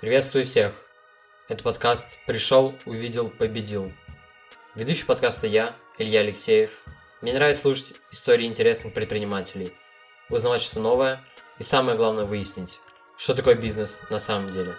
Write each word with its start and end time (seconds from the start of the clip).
Приветствую 0.00 0.46
всех! 0.46 0.72
Это 1.46 1.62
подкаст 1.62 2.16
«Пришел, 2.26 2.74
увидел, 2.86 3.28
победил». 3.28 3.92
Ведущий 4.74 5.04
подкаста 5.04 5.46
я, 5.46 5.76
Илья 5.98 6.20
Алексеев. 6.20 6.82
Мне 7.20 7.34
нравится 7.34 7.60
слушать 7.60 7.92
истории 8.10 8.46
интересных 8.46 8.94
предпринимателей, 8.94 9.74
узнавать 10.30 10.62
что 10.62 10.80
новое 10.80 11.22
и 11.58 11.62
самое 11.64 11.98
главное 11.98 12.24
выяснить, 12.24 12.78
что 13.18 13.34
такое 13.34 13.56
бизнес 13.56 13.98
на 14.08 14.18
самом 14.18 14.50
деле. 14.50 14.74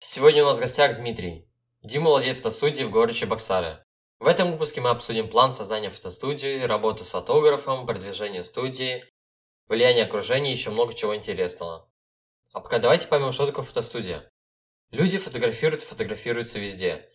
Сегодня 0.00 0.42
у 0.42 0.48
нас 0.48 0.58
в 0.58 0.60
гостях 0.60 0.98
Дмитрий. 0.98 1.48
Дима 1.80 2.10
владеет 2.10 2.36
фотостудией 2.36 2.84
в 2.84 2.90
городе 2.90 3.20
Чебоксары. 3.20 3.82
В 4.20 4.28
этом 4.28 4.52
выпуске 4.52 4.82
мы 4.82 4.90
обсудим 4.90 5.26
план 5.30 5.54
создания 5.54 5.88
фотостудии, 5.88 6.64
работу 6.64 7.02
с 7.02 7.08
фотографом, 7.08 7.86
продвижение 7.86 8.44
студии, 8.44 9.02
влияние 9.68 10.04
окружения 10.04 10.50
и 10.50 10.54
еще 10.54 10.70
много 10.70 10.94
чего 10.94 11.14
интересного. 11.16 11.88
А 12.52 12.60
пока 12.60 12.78
давайте 12.78 13.08
поймем, 13.08 13.32
что 13.32 13.46
такое 13.46 13.64
фотостудия. 13.64 14.30
Люди 14.90 15.16
фотографируют 15.16 15.82
и 15.82 15.86
фотографируются 15.86 16.58
везде. 16.58 17.08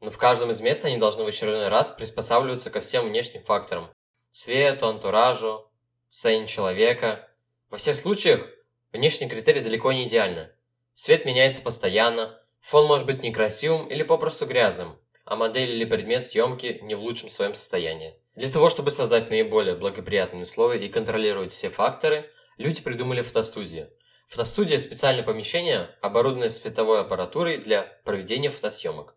Но 0.00 0.10
в 0.10 0.18
каждом 0.18 0.50
из 0.50 0.60
мест 0.60 0.84
они 0.84 0.98
должны 0.98 1.24
в 1.24 1.26
очередной 1.26 1.68
раз 1.68 1.90
приспосабливаться 1.90 2.70
ко 2.70 2.80
всем 2.80 3.08
внешним 3.08 3.42
факторам. 3.42 3.90
Свету, 4.30 4.86
антуражу, 4.86 5.70
состоянию 6.08 6.46
человека. 6.46 7.28
Во 7.70 7.78
всех 7.78 7.96
случаях 7.96 8.48
внешний 8.92 9.28
критерий 9.28 9.60
далеко 9.60 9.92
не 9.92 10.06
идеальны. 10.06 10.50
Свет 10.94 11.24
меняется 11.24 11.62
постоянно, 11.62 12.40
фон 12.60 12.86
может 12.86 13.06
быть 13.06 13.22
некрасивым 13.22 13.86
или 13.88 14.02
попросту 14.02 14.46
грязным, 14.46 14.98
а 15.24 15.36
модель 15.36 15.70
или 15.70 15.84
предмет 15.84 16.24
съемки 16.24 16.78
не 16.82 16.94
в 16.94 17.00
лучшем 17.00 17.28
своем 17.28 17.54
состоянии. 17.54 18.14
Для 18.34 18.48
того, 18.48 18.70
чтобы 18.70 18.90
создать 18.90 19.28
наиболее 19.28 19.74
благоприятные 19.74 20.44
условия 20.44 20.86
и 20.86 20.88
контролировать 20.88 21.52
все 21.52 21.68
факторы, 21.68 22.30
люди 22.56 22.82
придумали 22.82 23.20
фотостудию. 23.20 23.90
Фотостудия– 24.26 24.78
специальное 24.80 25.22
помещение, 25.22 25.90
оборудованное 26.00 26.48
световой 26.48 27.02
аппаратурой 27.02 27.58
для 27.58 27.82
проведения 28.04 28.48
фотосъемок. 28.48 29.14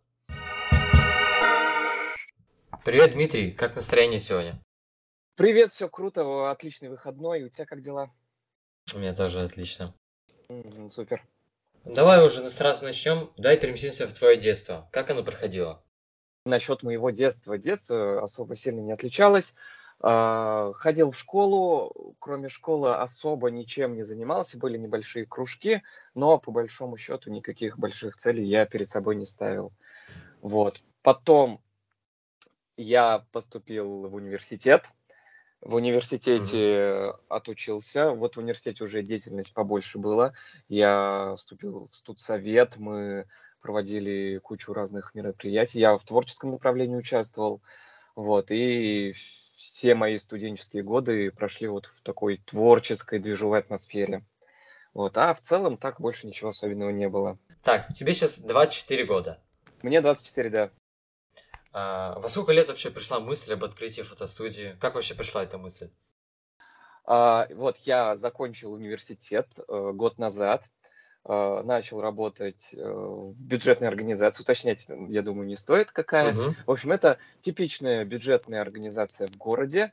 Привет, 2.84 3.14
Дмитрий, 3.14 3.52
как 3.52 3.78
настроение 3.78 4.20
сегодня? 4.20 4.62
Привет, 5.38 5.72
все 5.72 5.88
круто, 5.88 6.52
отличный 6.52 6.90
выходной. 6.90 7.44
У 7.44 7.50
тебя 7.50 7.66
как 7.66 7.82
дела? 7.82 8.12
У 8.94 9.00
меня 9.00 9.16
тоже 9.16 9.40
отлично. 9.42 9.96
Супер. 10.90 11.26
Давай 11.86 12.24
уже 12.26 12.50
сразу 12.50 12.84
начнем. 12.84 13.32
Дай 13.38 13.58
переместимся 13.58 14.08
в 14.08 14.14
твое 14.14 14.36
детство. 14.36 14.90
Как 14.92 15.10
оно 15.10 15.24
проходило? 15.24 15.82
Насчет 16.46 16.84
моего 16.84 17.10
детства. 17.10 17.58
Детство 17.58 18.22
особо 18.22 18.56
сильно 18.56 18.80
не 18.80 18.92
отличалось. 18.92 19.56
А, 20.00 20.72
Ходил 20.74 21.12
в 21.12 21.18
школу, 21.18 22.16
кроме 22.20 22.50
школы 22.50 22.96
особо 22.96 23.50
ничем 23.50 23.96
не 23.96 24.04
занимался, 24.04 24.60
были 24.60 24.78
небольшие 24.78 25.26
кружки, 25.26 25.82
но 26.14 26.38
по 26.38 26.52
большому 26.52 26.98
счету 26.98 27.32
никаких 27.32 27.80
больших 27.80 28.18
целей 28.18 28.46
я 28.46 28.68
перед 28.68 28.90
собой 28.90 29.16
не 29.16 29.26
ставил. 29.26 29.72
Вот. 30.42 30.84
Потом 31.02 31.62
я 32.78 33.26
поступил 33.32 34.08
в 34.08 34.14
университет. 34.14 34.92
В 35.62 35.74
университете 35.74 37.14
отучился. 37.28 38.12
Вот 38.12 38.36
в 38.36 38.40
университете 38.40 38.84
уже 38.84 39.02
деятельность 39.02 39.54
побольше 39.54 39.98
была. 39.98 40.34
Я 40.68 41.34
вступил 41.38 41.90
в 41.92 41.96
студсовет, 41.96 42.78
мы 42.78 43.26
проводили 43.66 44.38
кучу 44.38 44.74
разных 44.74 45.16
мероприятий. 45.16 45.80
Я 45.80 45.98
в 45.98 46.04
творческом 46.04 46.52
направлении 46.52 46.96
участвовал. 46.96 47.64
Вот, 48.16 48.52
и 48.52 49.12
все 49.56 49.96
мои 49.96 50.20
студенческие 50.20 50.84
годы 50.84 51.32
прошли 51.32 51.68
вот 51.68 51.88
в 51.88 52.02
такой 52.04 52.38
творческой 52.38 53.18
движевой 53.18 53.58
атмосфере. 53.60 54.24
Вот, 54.94 55.18
а 55.18 55.34
в 55.34 55.42
целом 55.42 55.78
так 55.78 56.00
больше 56.00 56.28
ничего 56.28 56.50
особенного 56.52 56.92
не 56.92 57.10
было. 57.10 57.40
Так, 57.64 57.92
тебе 57.92 58.14
сейчас 58.14 58.38
24 58.38 59.04
года. 59.06 59.40
Мне 59.82 60.00
24, 60.00 60.50
да. 60.50 60.70
А, 61.74 62.20
во 62.20 62.30
сколько 62.30 62.54
лет 62.54 62.68
вообще 62.68 62.92
пришла 62.92 63.20
мысль 63.20 63.54
об 63.54 63.64
открытии 63.64 64.04
фотостудии? 64.04 64.78
Как 64.80 64.94
вообще 64.94 65.16
пришла 65.16 65.42
эта 65.44 65.58
мысль? 65.58 65.90
А, 67.04 67.48
вот 67.50 67.78
я 67.80 68.16
закончил 68.16 68.74
университет 68.74 69.48
э, 69.58 69.92
год 69.92 70.20
назад, 70.20 70.70
начал 71.28 72.02
работать 72.02 72.70
э, 72.74 72.78
в 72.78 73.34
бюджетной 73.36 73.88
организации. 73.88 74.44
Уточнять, 74.44 74.86
я 75.10 75.22
думаю, 75.22 75.48
не 75.48 75.56
стоит 75.56 75.92
какая. 75.92 76.34
Мгм. 76.34 76.56
В 76.68 76.72
общем, 76.72 76.92
это 76.92 77.18
типичная 77.40 78.06
бюджетная 78.06 78.62
организация 78.62 79.28
в 79.28 79.38
городе. 79.38 79.92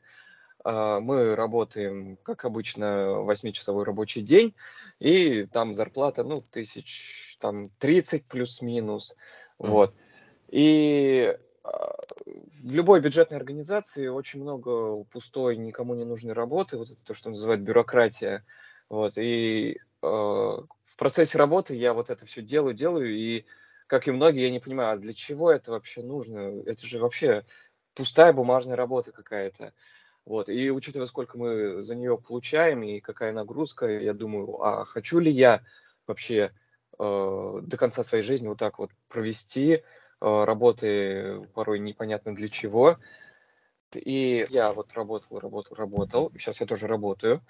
А, 0.64 1.00
Мы 1.00 1.34
работаем, 1.34 2.18
как 2.22 2.44
обычно, 2.44 3.22
8-часовой 3.22 3.84
рабочий 3.84 4.22
день, 4.22 4.54
и 5.00 5.44
там 5.44 5.74
зарплата, 5.74 6.22
ну, 6.22 6.42
тысяч, 6.50 7.36
там, 7.40 7.70
30 7.78 8.26
плюс-минус, 8.26 9.16
Мгм. 9.58 9.70
вот. 9.70 9.94
И 10.48 11.36
в 11.64 12.70
любой 12.70 13.00
бюджетной 13.00 13.38
организации 13.38 14.08
очень 14.08 14.40
много 14.40 15.04
пустой, 15.04 15.56
никому 15.56 15.94
не 15.94 16.04
нужной 16.04 16.34
работы, 16.34 16.76
вот 16.76 16.90
это 16.90 17.02
то, 17.04 17.14
что 17.14 17.30
называют 17.30 17.62
бюрократия, 17.62 18.44
вот. 18.88 19.14
И 19.16 19.78
э, 20.02 20.56
в 20.92 20.96
процессе 20.96 21.38
работы 21.38 21.74
я 21.74 21.94
вот 21.94 22.10
это 22.10 22.26
все 22.26 22.42
делаю, 22.42 22.74
делаю, 22.74 23.14
и, 23.14 23.44
как 23.86 24.08
и 24.08 24.10
многие, 24.10 24.42
я 24.42 24.50
не 24.50 24.60
понимаю, 24.60 24.92
а 24.92 24.96
для 24.98 25.14
чего 25.14 25.50
это 25.50 25.70
вообще 25.70 26.02
нужно? 26.02 26.62
Это 26.66 26.86
же 26.86 26.98
вообще 26.98 27.44
пустая 27.94 28.32
бумажная 28.32 28.76
работа 28.76 29.10
какая-то. 29.12 29.72
Вот, 30.24 30.48
и 30.48 30.70
учитывая, 30.70 31.06
сколько 31.06 31.36
мы 31.36 31.82
за 31.82 31.96
нее 31.96 32.16
получаем 32.16 32.82
и 32.82 33.00
какая 33.00 33.32
нагрузка, 33.32 33.88
я 33.88 34.12
думаю, 34.12 34.62
а 34.62 34.84
хочу 34.84 35.18
ли 35.18 35.30
я 35.30 35.62
вообще 36.06 36.52
э, 36.98 37.60
до 37.62 37.76
конца 37.76 38.04
своей 38.04 38.22
жизни 38.22 38.46
вот 38.46 38.58
так 38.58 38.78
вот 38.78 38.90
провести, 39.08 39.72
э, 39.72 39.82
работы 40.20 41.48
порой 41.54 41.80
непонятно 41.80 42.34
для 42.34 42.48
чего. 42.48 42.98
И 43.96 44.46
я 44.50 44.72
вот 44.72 44.92
работал, 44.94 45.38
работал, 45.38 45.76
работал, 45.76 46.32
сейчас 46.38 46.60
я 46.60 46.66
тоже 46.66 46.86
работаю, 46.86 47.42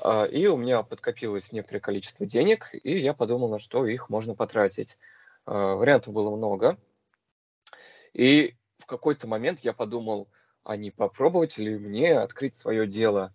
а, 0.00 0.24
и 0.24 0.46
у 0.46 0.56
меня 0.56 0.82
подкопилось 0.82 1.52
некоторое 1.52 1.80
количество 1.80 2.26
денег, 2.26 2.70
и 2.72 2.98
я 2.98 3.14
подумал, 3.14 3.48
на 3.48 3.58
что 3.58 3.86
их 3.86 4.08
можно 4.08 4.34
потратить. 4.34 4.98
А, 5.46 5.76
Вариантов 5.76 6.12
было 6.12 6.34
много, 6.34 6.78
и 8.12 8.56
в 8.78 8.86
какой-то 8.86 9.26
момент 9.28 9.60
я 9.60 9.72
подумал, 9.72 10.28
а 10.64 10.76
не 10.76 10.90
попробовать 10.90 11.58
ли 11.58 11.78
мне 11.78 12.18
открыть 12.18 12.54
свое 12.54 12.86
дело. 12.86 13.34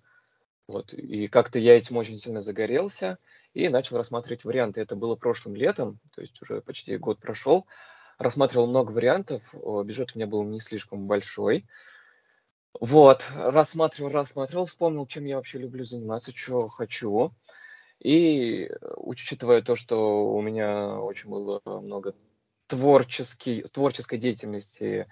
Вот, 0.67 0.93
и 0.93 1.27
как-то 1.27 1.59
я 1.59 1.77
этим 1.77 1.95
очень 1.95 2.19
сильно 2.19 2.41
загорелся 2.41 3.19
и 3.53 3.69
начал 3.69 3.97
рассматривать 3.97 4.43
варианты. 4.43 4.81
Это 4.81 4.95
было 4.95 5.15
прошлым 5.15 5.55
летом, 5.55 5.99
то 6.13 6.21
есть 6.21 6.41
уже 6.41 6.61
почти 6.61 6.97
год 6.97 7.19
прошел. 7.19 7.65
Рассматривал 8.19 8.67
много 8.67 8.91
вариантов, 8.91 9.41
бюджет 9.53 10.11
у 10.13 10.19
меня 10.19 10.27
был 10.27 10.43
не 10.43 10.59
слишком 10.59 11.07
большой. 11.07 11.65
Вот, 12.79 13.25
рассматривал, 13.33 14.11
рассматривал, 14.11 14.65
вспомнил, 14.65 15.07
чем 15.07 15.25
я 15.25 15.37
вообще 15.37 15.57
люблю 15.57 15.83
заниматься, 15.83 16.31
что 16.35 16.67
хочу. 16.67 17.33
И 17.99 18.65
э, 18.65 18.93
учитывая 18.97 19.61
то, 19.63 19.75
что 19.75 20.31
у 20.31 20.41
меня 20.41 20.99
очень 20.99 21.29
было 21.29 21.61
много 21.65 22.13
творческий, 22.67 23.63
творческой 23.63 24.19
деятельности 24.19 25.07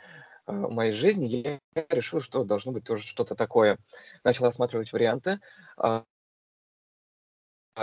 э, 0.45 0.51
моей 0.51 0.91
жизни, 0.91 1.59
я 1.75 1.85
решил, 1.89 2.21
что 2.21 2.43
должно 2.43 2.71
быть 2.71 2.83
тоже 2.83 3.03
что-то 3.03 3.33
такое. 3.33 3.79
Начал 4.23 4.45
рассматривать 4.45 4.93
варианты. 4.93 5.39
А, 5.77 6.03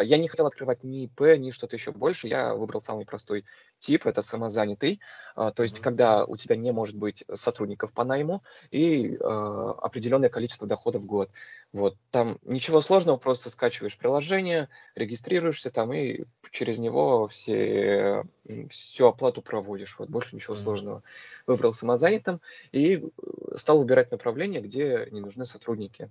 Я 0.01 0.17
не 0.17 0.29
хотел 0.29 0.47
открывать 0.47 0.85
ни 0.85 1.05
ИП, 1.05 1.37
ни 1.39 1.51
что-то 1.51 1.77
еще 1.77 1.93
больше. 1.93 2.29
Я 2.29 2.55
выбрал 2.55 2.81
самый 2.81 3.05
простой 3.05 3.45
тип, 3.79 4.07
это 4.07 4.23
самозанятый. 4.23 5.01
А, 5.35 5.53
То 5.53 5.63
есть, 5.63 5.81
когда 5.81 6.25
у 6.25 6.37
тебя 6.37 6.57
не 6.57 6.73
может 6.73 6.97
быть 6.97 7.25
сотрудников 7.35 7.93
по 7.93 8.05
найму 8.05 8.43
и 8.71 9.19
а, 9.21 9.73
определенное 9.73 10.31
количество 10.31 10.67
доходов 10.67 11.03
в 11.03 11.07
год. 11.07 11.31
Вот. 11.73 11.97
Там 12.11 12.39
ничего 12.43 12.81
сложного, 12.81 13.17
просто 13.17 13.51
скачиваешь 13.51 13.99
приложение, 13.99 14.69
регистрируешься 14.95 15.71
там 15.71 15.93
и 15.93 16.25
через 16.51 16.79
него 16.79 17.29
все, 17.29 18.25
всю 18.71 19.07
оплату 19.07 19.43
проводишь. 19.43 19.99
Вот 19.99 20.09
больше 20.09 20.37
ничего 20.37 20.55
сложного. 20.55 21.03
Выбрал 21.47 21.73
самозанятым 21.73 22.41
и 22.73 22.97
э, 22.97 23.57
стал 23.57 23.79
выбирать 23.79 24.11
направления, 24.11 24.61
где 24.61 25.09
не 25.11 25.21
нужны 25.21 25.45
сотрудники. 25.47 26.11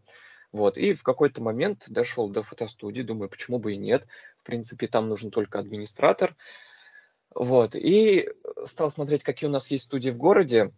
Вот, 0.51 0.77
и 0.77 0.93
в 0.93 1.03
какой-то 1.03 1.41
момент 1.41 1.85
дошел 1.89 2.29
до 2.29 2.43
фотостудии, 2.43 3.01
думаю, 3.01 3.29
почему 3.29 3.57
бы 3.57 3.73
и 3.73 3.77
нет. 3.77 4.05
В 4.37 4.43
принципе, 4.43 4.87
там 4.87 5.07
нужен 5.07 5.31
только 5.31 5.59
администратор. 5.59 6.35
Вот, 7.33 7.75
и 7.75 8.29
стал 8.65 8.91
смотреть, 8.91 9.23
какие 9.23 9.47
у 9.47 9.51
нас 9.53 9.71
есть 9.71 9.85
студии 9.85 10.09
в 10.09 10.17
городе. 10.17 10.73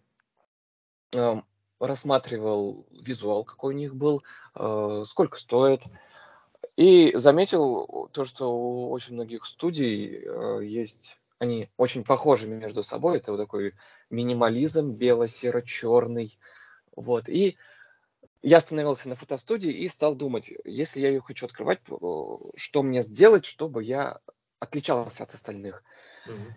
Эм, 1.11 1.43
Рассматривал 1.79 2.85
визуал, 2.91 3.43
какой 3.43 3.73
у 3.73 3.77
них 3.77 3.95
был, 3.95 4.23
э, 4.55 5.03
сколько 5.07 5.37
стоит. 5.37 5.81
И 6.77 7.11
заметил 7.15 8.09
то, 8.13 8.23
что 8.23 8.55
у 8.55 8.91
очень 8.91 9.15
многих 9.15 9.45
студий 9.45 10.23
э, 10.23 10.59
есть, 10.63 11.17
они 11.39 11.69
очень 11.75 12.03
похожи 12.05 12.47
между 12.47 12.83
собой. 12.83 13.17
Это 13.17 13.31
вот 13.31 13.37
такой 13.37 13.73
минимализм 14.09 14.91
бело-серо-черный. 14.91 16.39
Вот, 16.95 17.27
и 17.27 17.57
я 18.43 18.57
остановился 18.57 19.07
на 19.07 19.15
фотостудии 19.15 19.71
и 19.71 19.87
стал 19.87 20.15
думать, 20.15 20.51
если 20.65 20.99
я 20.99 21.07
ее 21.07 21.21
хочу 21.21 21.45
открывать, 21.45 21.79
что 22.55 22.83
мне 22.83 23.01
сделать, 23.01 23.45
чтобы 23.45 23.83
я 23.83 24.19
отличался 24.59 25.23
от 25.23 25.33
остальных. 25.33 25.83
Mm-hmm. 26.27 26.51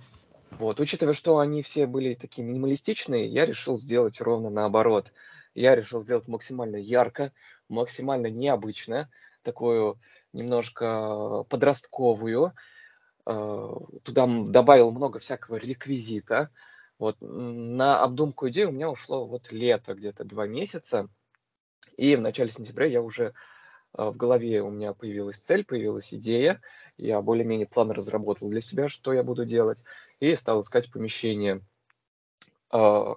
Вот, 0.58 0.80
учитывая, 0.80 1.14
что 1.14 1.38
они 1.38 1.62
все 1.62 1.86
были 1.86 2.14
такие 2.14 2.46
минималистичные, 2.46 3.26
я 3.26 3.46
решил 3.46 3.78
сделать 3.78 4.20
ровно 4.20 4.50
наоборот. 4.50 5.12
Я 5.54 5.76
решил 5.76 6.02
сделать 6.02 6.28
максимально 6.28 6.76
ярко, 6.76 7.32
максимально 7.68 8.28
необычно, 8.28 9.08
такую 9.42 9.98
немножко 10.32 11.44
подростковую. 11.48 12.52
Э, 13.26 13.70
туда 14.02 14.26
добавил 14.26 14.90
много 14.90 15.20
всякого 15.20 15.56
реквизита. 15.56 16.50
Вот 16.98 17.16
на 17.20 18.02
обдумку 18.02 18.48
идеи 18.48 18.64
у 18.64 18.72
меня 18.72 18.90
ушло 18.90 19.26
вот 19.26 19.52
лето, 19.52 19.94
где-то 19.94 20.24
два 20.24 20.46
месяца. 20.46 21.08
И 21.96 22.16
в 22.16 22.20
начале 22.20 22.50
сентября 22.50 22.86
я 22.86 23.02
уже 23.02 23.32
э, 23.96 24.04
в 24.04 24.16
голове 24.16 24.62
у 24.62 24.70
меня 24.70 24.92
появилась 24.92 25.38
цель, 25.38 25.64
появилась 25.64 26.12
идея. 26.12 26.60
Я 26.96 27.20
более-менее 27.20 27.66
план 27.66 27.90
разработал 27.90 28.48
для 28.48 28.60
себя, 28.60 28.88
что 28.88 29.12
я 29.12 29.22
буду 29.22 29.44
делать, 29.44 29.84
и 30.20 30.34
стал 30.34 30.60
искать 30.60 30.90
помещение. 30.90 31.62
Э, 32.72 33.14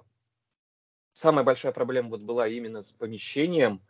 самая 1.12 1.44
большая 1.44 1.72
проблема 1.72 2.10
вот 2.10 2.22
была 2.22 2.48
именно 2.48 2.82
с 2.82 2.92
помещением, 2.92 3.82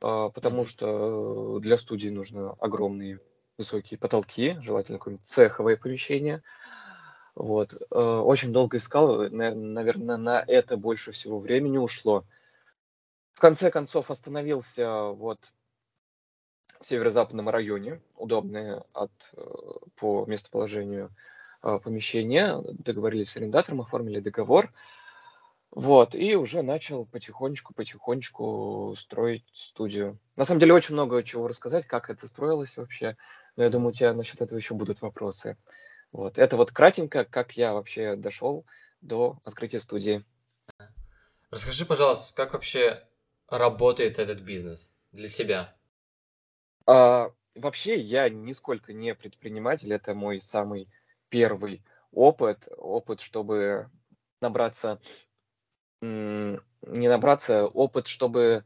э, 0.00 0.30
потому 0.34 0.64
что 0.64 1.60
для 1.60 1.78
студии 1.78 2.08
нужно 2.08 2.52
огромные 2.54 3.20
высокие 3.56 3.98
потолки, 3.98 4.56
желательно 4.60 4.98
какое-нибудь 4.98 5.26
цеховое 5.26 5.76
помещение. 5.76 6.42
Вот. 7.34 7.72
Очень 7.90 8.52
долго 8.52 8.78
искал, 8.78 9.30
наверное, 9.30 10.16
на 10.16 10.44
это 10.44 10.76
больше 10.76 11.12
всего 11.12 11.38
времени 11.38 11.78
ушло 11.78 12.24
в 13.38 13.40
конце 13.40 13.70
концов 13.70 14.10
остановился 14.10 15.10
вот 15.10 15.52
в 16.80 16.84
северо-западном 16.84 17.48
районе, 17.48 18.00
удобное 18.16 18.82
от, 18.92 19.12
э, 19.32 19.40
по 19.94 20.26
местоположению 20.26 21.14
э, 21.62 21.78
помещения, 21.78 22.60
договорились 22.60 23.30
с 23.30 23.36
арендатором, 23.36 23.82
оформили 23.82 24.18
договор, 24.18 24.72
вот, 25.70 26.16
и 26.16 26.34
уже 26.34 26.62
начал 26.62 27.06
потихонечку-потихонечку 27.06 28.96
строить 28.96 29.44
студию. 29.52 30.18
На 30.34 30.44
самом 30.44 30.58
деле 30.58 30.74
очень 30.74 30.94
много 30.94 31.22
чего 31.22 31.46
рассказать, 31.46 31.86
как 31.86 32.10
это 32.10 32.26
строилось 32.26 32.76
вообще, 32.76 33.16
но 33.54 33.62
я 33.62 33.70
думаю, 33.70 33.90
у 33.90 33.92
тебя 33.92 34.14
насчет 34.14 34.40
этого 34.40 34.58
еще 34.58 34.74
будут 34.74 35.00
вопросы. 35.00 35.56
Вот, 36.10 36.38
это 36.38 36.56
вот 36.56 36.72
кратенько, 36.72 37.24
как 37.24 37.52
я 37.52 37.72
вообще 37.72 38.16
дошел 38.16 38.66
до 39.00 39.38
открытия 39.44 39.78
студии. 39.78 40.24
Расскажи, 41.50 41.86
пожалуйста, 41.86 42.34
как 42.34 42.54
вообще 42.54 43.07
работает 43.48 44.18
этот 44.18 44.40
бизнес 44.40 44.94
для 45.12 45.28
себя? 45.28 45.76
А, 46.86 47.32
вообще 47.54 47.98
я 47.98 48.28
нисколько 48.28 48.92
не 48.92 49.14
предприниматель, 49.14 49.92
это 49.92 50.14
мой 50.14 50.40
самый 50.40 50.88
первый 51.28 51.82
опыт, 52.12 52.68
опыт, 52.76 53.20
чтобы 53.20 53.90
набраться, 54.40 55.00
не 56.00 56.58
набраться, 56.82 57.66
опыт, 57.66 58.06
чтобы 58.06 58.64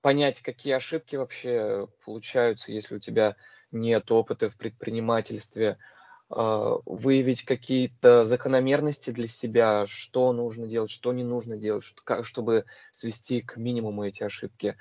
понять, 0.00 0.40
какие 0.40 0.74
ошибки 0.74 1.16
вообще 1.16 1.88
получаются, 2.04 2.72
если 2.72 2.96
у 2.96 3.00
тебя 3.00 3.36
нет 3.70 4.10
опыта 4.10 4.50
в 4.50 4.56
предпринимательстве, 4.56 5.78
выявить 6.30 7.44
какие-то 7.44 8.24
закономерности 8.24 9.10
для 9.10 9.26
себя, 9.26 9.86
что 9.88 10.32
нужно 10.32 10.68
делать, 10.68 10.90
что 10.90 11.12
не 11.12 11.24
нужно 11.24 11.56
делать, 11.56 11.84
чтобы 12.22 12.66
свести 12.92 13.42
к 13.42 13.56
минимуму 13.56 14.04
эти 14.04 14.22
ошибки. 14.22 14.76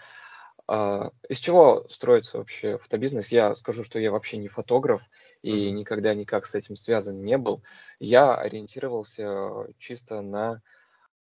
А, 0.72 1.10
из 1.28 1.40
чего 1.40 1.88
строится 1.90 2.38
вообще 2.38 2.78
фотобизнес? 2.78 3.30
Я 3.30 3.56
скажу, 3.56 3.84
что 3.84 3.98
я 3.98 4.12
вообще 4.12 4.38
не 4.38 4.48
фотограф 4.48 5.02
и 5.42 5.72
никогда 5.72 6.14
никак 6.14 6.46
с 6.46 6.54
этим 6.54 6.76
связан 6.76 7.24
не 7.24 7.40
был. 7.40 7.64
Я 8.00 8.36
ориентировался 8.36 9.66
чисто 9.80 10.22
на 10.22 10.62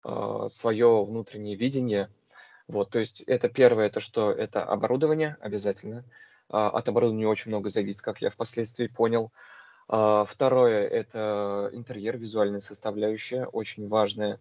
а, 0.05 0.49
свое 0.49 1.05
внутреннее 1.05 1.57
видение. 1.57 2.09
Вот, 2.69 2.91
то 2.91 3.01
есть 3.01 3.23
это 3.23 3.49
первое, 3.49 3.87
это 3.87 3.99
что? 3.99 4.31
Это 4.31 4.63
оборудование 4.63 5.37
обязательно. 5.41 6.05
От 6.49 6.89
оборудования 6.89 7.27
очень 7.27 7.51
много 7.51 7.69
зависит, 7.69 8.03
как 8.03 8.23
я 8.23 8.31
впоследствии 8.31 8.87
понял. 8.87 9.33
А, 9.33 9.62
второе– 9.89 10.87
это 10.87 11.71
интерьер, 11.73 12.17
визуальная 12.17 12.61
составляющая, 12.61 13.47
очень 13.47 13.89
важная. 13.89 14.41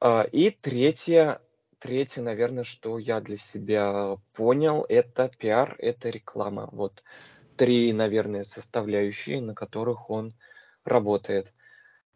А, 0.00 0.22
и 0.22 0.50
третье, 0.50 1.42
третье, 1.78 2.22
наверное, 2.22 2.64
что 2.64 2.98
я 2.98 3.20
для 3.20 3.36
себя 3.36 4.16
понял, 4.32 4.86
это 4.88 5.30
пиар, 5.38 5.76
это 5.78 6.08
реклама. 6.08 6.68
Вот 6.72 7.02
три, 7.56 7.92
наверное, 7.92 8.44
составляющие, 8.44 9.40
на 9.42 9.54
которых 9.54 10.08
он 10.08 10.34
работает. 10.84 11.52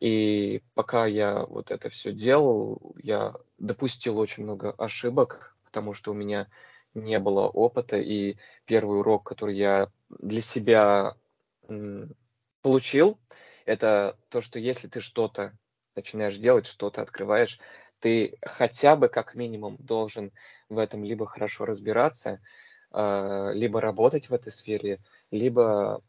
И 0.01 0.62
пока 0.75 1.06
я 1.06 1.45
вот 1.45 1.71
это 1.71 1.91
все 1.91 2.12
делал, 2.12 2.95
я 3.03 3.35
допустил 3.59 4.19
очень 4.19 4.45
много 4.45 4.73
ошибок, 4.73 5.55
потому 5.65 5.93
что 5.93 6.12
у 6.12 6.15
меня 6.15 6.49
не 6.95 7.19
было 7.19 7.47
опыта. 7.47 7.99
И 7.99 8.37
первый 8.65 9.01
урок, 9.01 9.25
который 9.25 9.56
я 9.56 9.91
для 10.09 10.41
себя 10.41 11.17
получил, 12.63 13.19
это 13.65 14.19
то, 14.29 14.41
что 14.41 14.59
если 14.59 14.89
ты 14.89 15.01
что-то 15.01 15.57
начинаешь 15.95 16.37
делать, 16.37 16.67
что-то 16.67 17.03
открываешь, 17.03 17.59
ты 18.01 18.37
хотя 18.43 18.97
бы 18.97 19.09
как 19.09 19.35
минимум 19.35 19.77
должен 19.79 20.33
в 20.69 20.79
этом 20.79 21.05
либо 21.05 21.27
хорошо 21.27 21.65
разбираться, 21.65 22.41
а, 22.91 23.53
либо 23.53 23.81
работать 23.81 24.29
в 24.29 24.35
этой 24.35 24.53
сфере, 24.53 25.01
либо, 25.31 26.03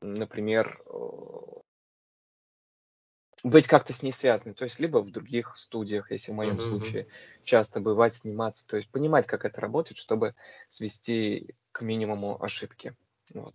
например, 0.00 0.82
быть 3.42 3.66
как-то 3.66 3.92
с 3.92 4.02
ней 4.02 4.12
связанным, 4.12 4.54
то 4.54 4.64
есть 4.64 4.80
либо 4.80 4.98
в 4.98 5.10
других 5.10 5.56
студиях, 5.56 6.10
если 6.10 6.32
в 6.32 6.34
моем 6.34 6.56
uh-huh. 6.56 6.68
случае 6.68 7.06
часто 7.44 7.80
бывать, 7.80 8.14
сниматься, 8.14 8.66
то 8.66 8.76
есть 8.76 8.90
понимать, 8.90 9.26
как 9.26 9.44
это 9.44 9.60
работает, 9.60 9.98
чтобы 9.98 10.34
свести 10.68 11.54
к 11.70 11.82
минимуму 11.82 12.42
ошибки. 12.42 12.96
Вот. 13.34 13.54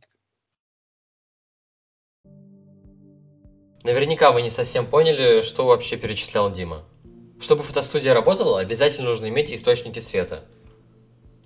Наверняка 3.83 4.31
вы 4.31 4.44
не 4.44 4.51
совсем 4.51 4.86
поняли, 4.86 5.42
что 5.42 5.66
вообще 5.66 5.98
перечислял 5.98 6.51
Дима. 6.51 6.83
Чтобы 7.39 7.63
фотостудия 7.63 8.13
работала, 8.13 8.60
обязательно 8.60 9.10
нужно 9.10 9.28
иметь 9.30 9.51
источники 9.51 9.98
света. 9.98 10.45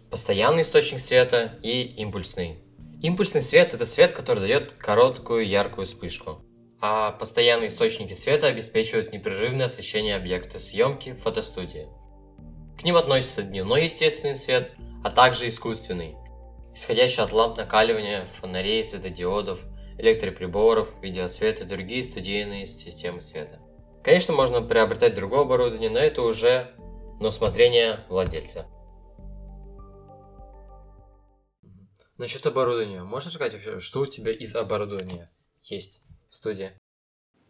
Постоянный 0.10 0.64
источник 0.64 1.00
света 1.00 1.58
и 1.64 1.84
импульсный. 1.84 2.60
Импульсный 3.02 3.42
свет– 3.42 3.74
это 3.74 3.86
свет, 3.86 4.12
который 4.12 4.40
дает 4.40 4.74
короткую 4.74 5.48
яркую 5.48 5.88
вспышку. 5.88 6.42
А 6.82 7.12
постоянные 7.14 7.70
источники 7.70 8.14
света 8.14 8.48
обеспечивают 8.48 9.14
непрерывное 9.14 9.68
освещение 9.68 10.18
объекта 10.18 10.60
съемки 10.60 11.12
в 11.12 11.22
фотостудии. 11.22 11.88
К 12.78 12.84
ним 12.84 12.98
относятся 12.98 13.44
дневной 13.44 13.86
естественный 13.86 14.36
свет, 14.36 14.76
а 15.06 15.10
также 15.10 15.48
искусственный, 15.48 16.16
исходящий 16.74 17.24
от 17.24 17.32
ламп 17.32 17.56
накаливания, 17.56 18.26
фонарей, 18.26 18.84
светодиодов– 18.84 19.62
электроприборов, 19.98 21.02
видеосвета 21.02 21.64
и 21.64 21.68
другие 21.68 22.04
студийные 22.04 22.66
системы 22.66 23.22
света. 23.22 23.60
Конечно, 24.04 24.34
можно 24.34 24.62
приобретать 24.62 25.16
другое 25.16 25.42
оборудование, 25.42 25.90
но 25.90 26.00
это 26.00 26.22
уже 26.22 26.76
на 27.20 27.30
усмотрение 27.30 28.02
владельца. 28.10 28.68
Насчет 32.18 32.46
оборудования. 32.46 33.04
Можно 33.04 33.32
сказать 33.32 33.54
вообще, 33.54 33.80
что 33.80 34.02
у 34.02 34.06
тебя 34.06 34.32
из 34.32 34.56
оборудования 34.56 35.32
есть 35.64 36.02
в 36.30 36.36
студии? 36.36 36.72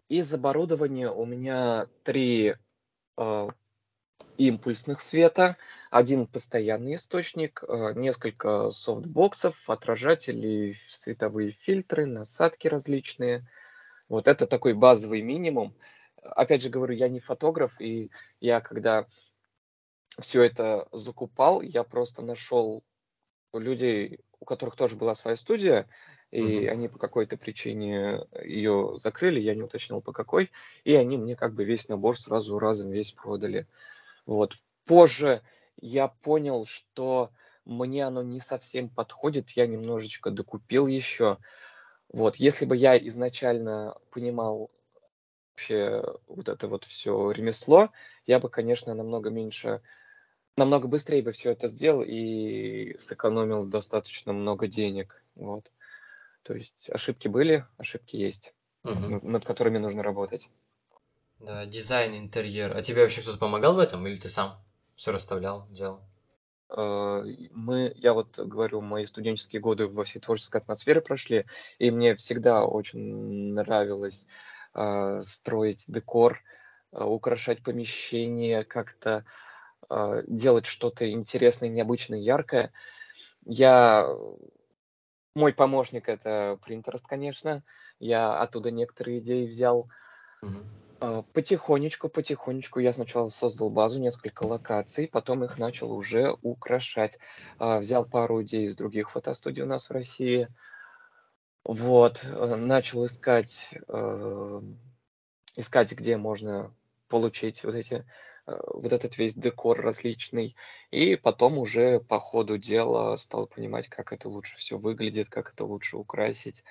Из 0.08 0.32
оборудования 0.32 1.10
у 1.10 1.24
меня 1.24 1.86
три 2.04 2.54
э, 3.16 3.48
импульсных 4.38 5.00
света, 5.00 5.56
один 5.90 6.26
постоянный 6.26 6.94
источник, 6.94 7.62
э, 7.66 7.92
несколько 7.94 8.70
софтбоксов, 8.70 9.56
отражатели, 9.68 10.76
световые 10.88 11.50
фильтры, 11.50 12.06
насадки 12.06 12.68
различные. 12.68 13.46
Вот 14.08 14.28
это 14.28 14.46
такой 14.46 14.74
базовый 14.74 15.22
минимум. 15.22 15.74
Опять 16.22 16.62
же 16.62 16.70
говорю, 16.70 16.94
я 16.94 17.08
не 17.08 17.20
фотограф, 17.20 17.80
и 17.80 18.10
я 18.40 18.60
когда 18.60 19.06
все 20.20 20.42
это 20.42 20.88
закупал, 20.92 21.60
я 21.60 21.84
просто 21.84 22.22
нашел 22.22 22.82
людей, 23.52 24.20
у 24.40 24.44
которых 24.44 24.76
тоже 24.76 24.96
была 24.96 25.14
своя 25.14 25.36
студия, 25.36 25.86
и 26.30 26.40
mm-hmm. 26.40 26.68
они 26.68 26.88
по 26.88 26.98
какой-то 26.98 27.36
причине 27.36 28.26
ее 28.42 28.94
закрыли, 28.96 29.40
я 29.40 29.54
не 29.54 29.62
уточнил 29.62 30.00
по 30.00 30.12
какой, 30.12 30.50
и 30.84 30.94
они 30.94 31.16
мне 31.16 31.36
как 31.36 31.54
бы 31.54 31.64
весь 31.64 31.88
набор 31.88 32.18
сразу 32.18 32.58
разом 32.58 32.90
весь 32.90 33.12
продали. 33.12 33.66
Вот. 34.26 34.56
Позже 34.84 35.42
я 35.80 36.08
понял, 36.08 36.66
что 36.66 37.30
мне 37.64 38.06
оно 38.06 38.22
не 38.22 38.40
совсем 38.40 38.88
подходит, 38.88 39.50
я 39.50 39.66
немножечко 39.66 40.30
докупил 40.30 40.86
еще. 40.86 41.38
Вот, 42.12 42.36
если 42.36 42.64
бы 42.64 42.76
я 42.76 42.96
изначально 43.08 43.96
понимал 44.10 44.70
вообще 45.52 46.04
вот 46.28 46.48
это 46.48 46.68
вот 46.68 46.84
все 46.84 47.30
ремесло, 47.30 47.90
я 48.26 48.38
бы, 48.38 48.48
конечно, 48.48 48.94
намного 48.94 49.30
меньше 49.30 49.82
намного 50.56 50.88
быстрее 50.88 51.22
бы 51.22 51.32
все 51.32 51.50
это 51.50 51.68
сделал 51.68 52.02
и 52.02 52.96
сэкономил 52.98 53.66
достаточно 53.66 54.32
много 54.32 54.66
денег. 54.66 55.22
Вот. 55.34 55.70
То 56.42 56.54
есть 56.54 56.88
ошибки 56.90 57.28
были, 57.28 57.66
ошибки 57.76 58.16
есть, 58.16 58.54
Мгм. 58.82 59.20
над 59.32 59.44
которыми 59.44 59.78
нужно 59.78 60.02
работать. 60.02 60.48
Да, 61.40 61.66
дизайн, 61.66 62.16
интерьер. 62.16 62.76
А 62.76 62.82
тебе 62.82 63.02
вообще 63.02 63.22
кто-то 63.22 63.38
помогал 63.38 63.74
в 63.74 63.78
этом, 63.78 64.06
или 64.06 64.16
ты 64.16 64.28
сам 64.28 64.58
все 64.94 65.12
расставлял, 65.12 65.66
делал? 65.70 66.00
Э, 66.70 67.22
Мы, 67.52 67.92
я 67.96 68.14
вот 68.14 68.38
говорю, 68.38 68.80
мои 68.80 69.06
студенческие 69.06 69.60
годы 69.60 69.86
во 69.86 70.04
всей 70.04 70.20
творческой 70.20 70.62
атмосфере 70.62 71.00
прошли, 71.00 71.46
и 71.78 71.90
мне 71.90 72.16
всегда 72.16 72.64
очень 72.64 73.52
нравилось 73.52 74.26
э, 74.74 75.22
строить 75.24 75.84
декор, 75.88 76.42
э, 76.92 77.02
украшать 77.04 77.62
помещение, 77.62 78.64
как-то 78.64 79.24
э, 79.90 80.22
делать 80.26 80.66
что-то 80.66 81.10
интересное, 81.10 81.68
необычное, 81.68 82.18
яркое. 82.18 82.72
Я 83.44 84.08
мой 85.34 85.52
помощник 85.52 86.08
это 86.08 86.58
Pinterest, 86.66 87.02
конечно. 87.06 87.62
Я 88.00 88.40
оттуда 88.40 88.70
некоторые 88.70 89.18
идеи 89.18 89.46
взял. 89.46 89.88
Мгм. 90.42 90.64
А, 91.00 91.22
Потихонечку, 91.32 92.08
потихонечку 92.08 92.80
я 92.80 92.92
сначала 92.92 93.28
создал 93.28 93.70
базу, 93.70 94.00
несколько 94.00 94.44
локаций, 94.44 95.08
потом 95.08 95.44
их 95.44 95.58
начал 95.58 95.92
уже 95.92 96.36
украшать. 96.42 97.18
А, 97.58 97.78
Взял 97.78 98.04
пару 98.04 98.42
идей 98.42 98.66
из 98.66 98.76
других 98.76 99.10
фотостудий 99.10 99.62
у 99.62 99.66
нас 99.66 99.88
в 99.88 99.92
России. 99.92 100.48
Вот, 101.64 102.24
э, 102.24 102.54
начал 102.56 103.04
искать, 103.06 103.74
э, 103.88 104.60
искать, 105.56 105.92
где 105.92 106.16
можно 106.16 106.72
получить 107.08 107.64
вот 107.64 107.74
эти, 107.74 108.06
э, 108.46 108.56
вот 108.72 108.92
этот 108.92 109.18
весь 109.18 109.34
декор 109.34 109.80
различный. 109.80 110.56
И 110.92 111.16
потом 111.16 111.58
уже 111.58 112.00
по 112.00 112.20
ходу 112.20 112.56
дела 112.56 113.16
стал 113.16 113.48
понимать, 113.48 113.88
как 113.88 114.12
это 114.12 114.28
лучше 114.28 114.56
все 114.58 114.78
выглядит, 114.78 115.28
как 115.28 115.52
это 115.52 115.64
лучше 115.64 115.96
украсить. 115.96 116.62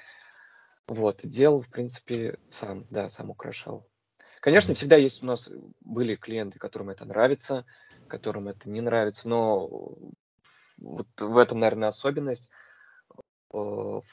Вот, 0.88 1.22
делал, 1.24 1.62
в 1.62 1.70
принципе, 1.70 2.40
сам, 2.50 2.86
да, 2.90 3.10
сам 3.10 3.32
украшал. 3.32 3.86
Конечно, 4.46 4.76
всегда 4.76 4.96
есть 4.96 5.24
у 5.24 5.26
нас 5.26 5.50
были 5.82 6.14
клиенты, 6.14 6.60
которым 6.60 6.92
это 6.92 7.04
нравится, 7.04 7.66
которым 8.08 8.48
это 8.48 8.70
не 8.70 8.80
нравится, 8.80 9.28
но 9.28 9.98
вот 10.78 11.08
в 11.20 11.40
этом, 11.40 11.62
наверное, 11.62 11.90
особенность 11.90 12.52
э, 13.52 13.58
вот 13.58 14.04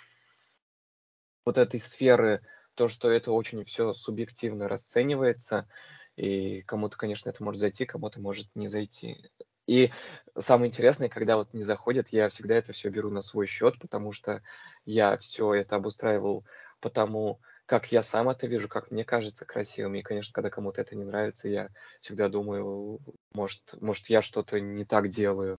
этой 1.45 1.81
сферы, 1.81 2.41
то, 2.77 2.89
что 2.89 3.11
это 3.11 3.31
очень 3.31 3.63
все 3.67 3.93
субъективно 3.93 4.69
расценивается, 4.69 5.69
и 6.17 6.63
кому-то, 6.63 6.97
конечно, 6.97 7.29
это 7.29 7.45
может 7.45 7.61
зайти, 7.61 7.85
кому-то 7.85 8.19
может 8.19 8.49
не 8.55 8.69
зайти. 8.69 9.31
И 9.67 9.91
самое 10.39 10.71
интересное, 10.71 11.11
когда 11.11 11.37
вот 11.37 11.53
не 11.53 11.63
заходят, 11.63 12.09
я 12.09 12.31
всегда 12.31 12.55
это 12.55 12.73
все 12.73 12.89
беру 12.89 13.11
на 13.11 13.21
свой 13.21 13.47
счет, 13.47 13.79
потому 13.79 14.13
что 14.13 14.43
я 14.87 15.19
все 15.19 15.53
это 15.53 15.77
обустраивал 15.77 16.47
потому, 16.81 17.39
как 17.73 17.91
я 17.91 18.03
сам 18.03 18.29
это 18.29 18.47
вижу, 18.47 18.69
как 18.69 18.91
мне 18.91 19.03
кажется 19.03 19.47
красивым. 19.47 19.95
И, 19.95 20.03
конечно, 20.03 20.35
когда 20.35 20.51
кому-то 20.51 20.83
это 20.83 20.95
не 20.95 21.05
нравится, 21.05 21.49
я 21.49 21.71
всегда 22.03 22.29
думаю, 22.29 23.01
может, 23.33 23.81
может 23.81 24.11
я 24.11 24.21
что-то 24.21 24.61
не 24.61 24.85
так 24.85 25.09
делаю. 25.09 25.57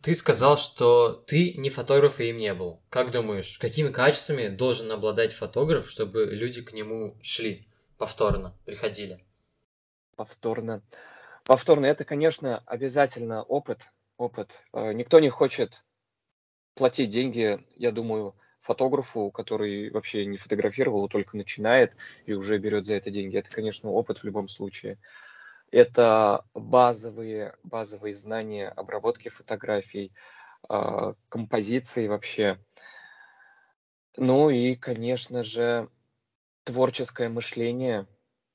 Ты 0.00 0.14
сказал, 0.14 0.56
что 0.56 1.12
ты 1.12 1.52
не 1.58 1.68
фотограф 1.68 2.20
и 2.20 2.30
им 2.30 2.38
не 2.38 2.54
был. 2.54 2.82
Как 2.88 3.10
думаешь, 3.10 3.58
какими 3.58 3.90
качествами 3.90 4.48
должен 4.48 4.90
обладать 4.90 5.34
фотограф, 5.34 5.90
чтобы 5.90 6.24
люди 6.24 6.62
к 6.62 6.72
нему 6.72 7.18
шли 7.20 7.68
повторно, 7.98 8.56
приходили? 8.64 9.22
Повторно. 10.16 10.82
Повторно. 11.44 11.84
Это, 11.84 12.06
конечно, 12.06 12.62
обязательно 12.64 13.42
опыт. 13.42 13.92
Опыт. 14.16 14.64
Э, 14.72 14.94
Никто 14.94 15.20
не 15.20 15.28
хочет 15.28 15.84
платить 16.74 17.10
деньги, 17.10 17.62
я 17.76 17.92
думаю, 17.92 18.34
фотографу, 18.64 19.30
который 19.30 19.90
вообще 19.90 20.24
не 20.24 20.38
фотографировал, 20.38 21.04
а 21.04 21.08
только 21.08 21.36
начинает 21.36 21.94
и 22.24 22.32
уже 22.32 22.58
берет 22.58 22.86
за 22.86 22.94
это 22.94 23.10
деньги. 23.10 23.36
Это, 23.36 23.50
конечно, 23.50 23.90
опыт 23.90 24.18
в 24.18 24.24
любом 24.24 24.48
случае. 24.48 24.98
Это 25.70 26.44
базовые, 26.54 27.56
базовые 27.62 28.14
знания 28.14 28.68
обработки 28.68 29.28
фотографий, 29.28 30.12
а, 30.68 31.14
композиции 31.28 32.08
вообще. 32.08 32.58
Ну 34.16 34.48
и, 34.48 34.76
конечно 34.76 35.42
же, 35.42 35.88
творческое 36.62 37.28
мышление. 37.28 38.06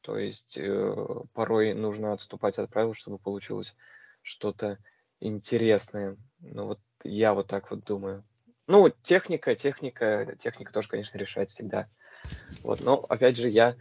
То 0.02 0.18
есть 0.18 0.58
э, 0.58 0.96
порой 1.34 1.74
нужно 1.74 2.14
отступать 2.14 2.58
от 2.58 2.70
правил, 2.72 2.94
чтобы 2.94 3.20
получилось 3.20 3.76
что-то 4.22 4.80
интересное. 5.20 6.18
Ну 6.40 6.66
вот 6.68 6.80
я 7.04 7.34
вот 7.34 7.48
так 7.48 7.70
вот 7.70 7.84
думаю. 7.84 8.24
Ну, 8.70 8.90
техника, 9.04 9.54
техника, 9.56 10.36
техника 10.40 10.72
тоже, 10.72 10.88
конечно, 10.88 11.18
решает 11.18 11.50
всегда. 11.52 11.90
Вот, 12.64 12.82
но 12.82 13.00
опять 13.10 13.38
же, 13.38 13.50
я 13.50 13.78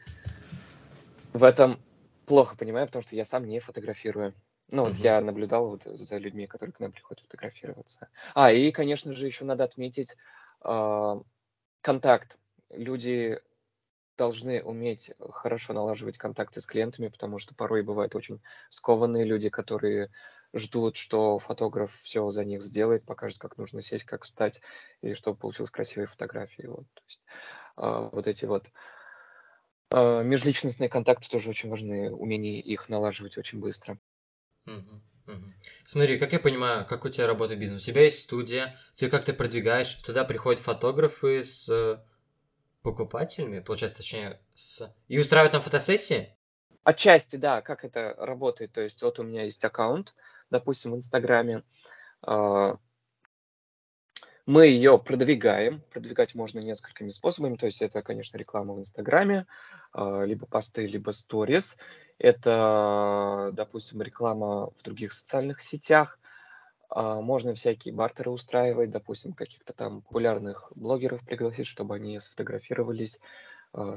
в 1.33 1.45
этом 1.45 1.83
плохо 2.26 2.57
понимаю, 2.57 2.87
потому 2.87 3.02
что 3.02 3.16
я 3.16 3.25
сам 3.25 3.47
не 3.47 3.61
фотографирую. 3.61 4.35
Ну, 4.71 4.83
вот 4.85 4.95
Мгм. 4.95 5.02
я 5.04 5.21
наблюдал 5.21 5.68
вот 5.71 5.85
за 5.85 6.16
людьми, 6.18 6.47
которые 6.47 6.75
к 6.75 6.80
нам 6.80 6.92
приходят 6.92 7.23
фотографироваться. 7.23 8.09
А, 8.35 8.52
и, 8.52 8.71
конечно 8.71 9.12
же, 9.12 9.26
еще 9.26 9.45
надо 9.45 9.64
отметить 9.64 10.16
а, 10.61 11.21
контакт. 11.83 12.38
Люди 12.71 13.40
должны 14.18 14.62
уметь 14.62 15.12
хорошо 15.30 15.75
налаживать 15.75 16.18
контакты 16.18 16.61
с 16.61 16.66
клиентами, 16.66 17.09
потому 17.09 17.38
что 17.38 17.54
порой 17.54 17.83
бывают 17.83 18.16
очень 18.16 18.40
скованные 18.71 19.25
люди, 19.25 19.49
которые 19.50 20.11
ждут, 20.55 20.97
что 20.97 21.38
фотограф 21.38 21.93
все 22.02 22.31
за 22.31 22.45
них 22.45 22.62
сделает, 22.62 23.05
покажет, 23.05 23.38
как 23.38 23.59
нужно 23.59 23.83
сесть, 23.83 24.05
как 24.05 24.25
встать, 24.25 24.61
и 25.02 25.14
чтобы 25.14 25.38
получилась 25.38 25.71
красивая 25.71 26.07
фотография. 26.07 26.69
Вот, 26.69 26.87
то 26.95 27.02
есть, 27.07 27.25
а, 27.76 28.09
вот 28.11 28.26
эти 28.26 28.45
вот 28.45 28.71
а, 29.90 30.23
межличностные 30.23 30.88
контакты 30.88 31.28
тоже 31.28 31.50
очень 31.50 31.69
важны, 31.69 32.11
умение 32.11 32.61
их 32.61 32.88
налаживать 32.88 33.38
очень 33.38 33.61
быстро. 33.61 33.99
Смотри, 35.83 36.19
как 36.19 36.33
я 36.33 36.40
понимаю, 36.40 36.87
как 36.87 37.05
у 37.05 37.09
тебя 37.09 37.26
работает 37.26 37.61
бизнес? 37.61 37.83
У 37.83 37.87
тебя 37.87 38.02
есть 38.02 38.23
студия, 38.23 38.78
ты 38.97 39.11
как-то 39.11 39.35
продвигаешь, 39.35 39.95
туда 39.95 40.25
приходят 40.25 40.61
фотографы 40.61 41.45
с 41.45 41.69
э, 41.69 41.99
покупателями, 42.83 43.61
получается, 43.61 43.99
точнее, 43.99 44.40
с... 44.55 44.95
и 45.09 45.19
устраивают 45.19 45.52
там 45.52 45.61
фотосессии? 45.61 46.35
Отчасти, 46.83 47.37
да, 47.37 47.61
как 47.61 47.85
это 47.85 48.14
работает. 48.17 48.73
То 48.73 48.81
есть 48.81 49.02
вот 49.02 49.19
у 49.19 49.23
меня 49.23 49.45
есть 49.45 49.62
аккаунт, 49.64 50.14
допустим, 50.50 50.93
в 50.93 50.97
Инстаграме. 50.97 51.62
а, 52.23 52.76
Мы 54.47 54.69
ее 54.69 54.99
продвигаем. 54.99 55.83
Продвигать 55.93 56.35
можно 56.35 56.59
несколькими 56.61 57.11
способами. 57.11 57.57
То 57.57 57.67
есть 57.67 57.83
это, 57.83 58.00
конечно, 58.00 58.38
реклама 58.38 58.73
в 58.73 58.78
Инстаграме, 58.78 59.47
а, 59.93 60.23
либо 60.25 60.47
посты, 60.47 60.87
либо 60.87 61.11
сторис. 61.11 61.76
Это, 62.19 63.50
допустим, 63.52 64.00
реклама 64.00 64.71
в 64.71 64.83
других 64.83 65.12
социальных 65.12 65.61
сетях. 65.61 66.19
А, 66.88 67.21
Можно 67.21 67.55
всякие 67.55 67.93
бартеры 67.93 68.31
устраивать, 68.31 68.90
допустим, 68.90 69.35
каких-то 69.35 69.75
там 69.75 70.00
популярных 70.00 70.73
блогеров 70.75 71.23
пригласить, 71.26 71.67
чтобы 71.67 71.97
они 71.97 72.19
сфотографировались, 72.19 73.21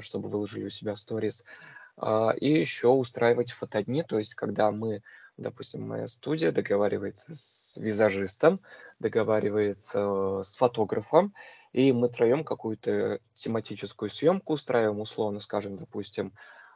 чтобы 0.00 0.28
выложили 0.28 0.66
у 0.66 0.70
себя 0.70 0.94
в 0.94 1.00
сторис. 1.00 1.46
А, 1.96 2.34
И 2.40 2.48
еще 2.50 2.88
устраивать 2.88 3.52
фотодни, 3.52 4.02
то 4.02 4.18
есть 4.18 4.34
когда 4.34 4.70
мы, 4.70 5.02
допустим, 5.36 5.86
моя 5.86 6.08
студия 6.08 6.52
договаривается 6.52 7.34
с 7.34 7.76
визажистом, 7.76 8.60
договаривается 8.98 10.42
с 10.42 10.56
фотографом, 10.56 11.34
и 11.72 11.92
мы 11.92 12.08
троем 12.08 12.44
какую-то 12.44 13.20
тематическую 13.34 14.10
съемку 14.10 14.54
устраиваем, 14.54 15.00
условно 15.00 15.40
скажем, 15.40 15.76
допустим, 15.76 16.32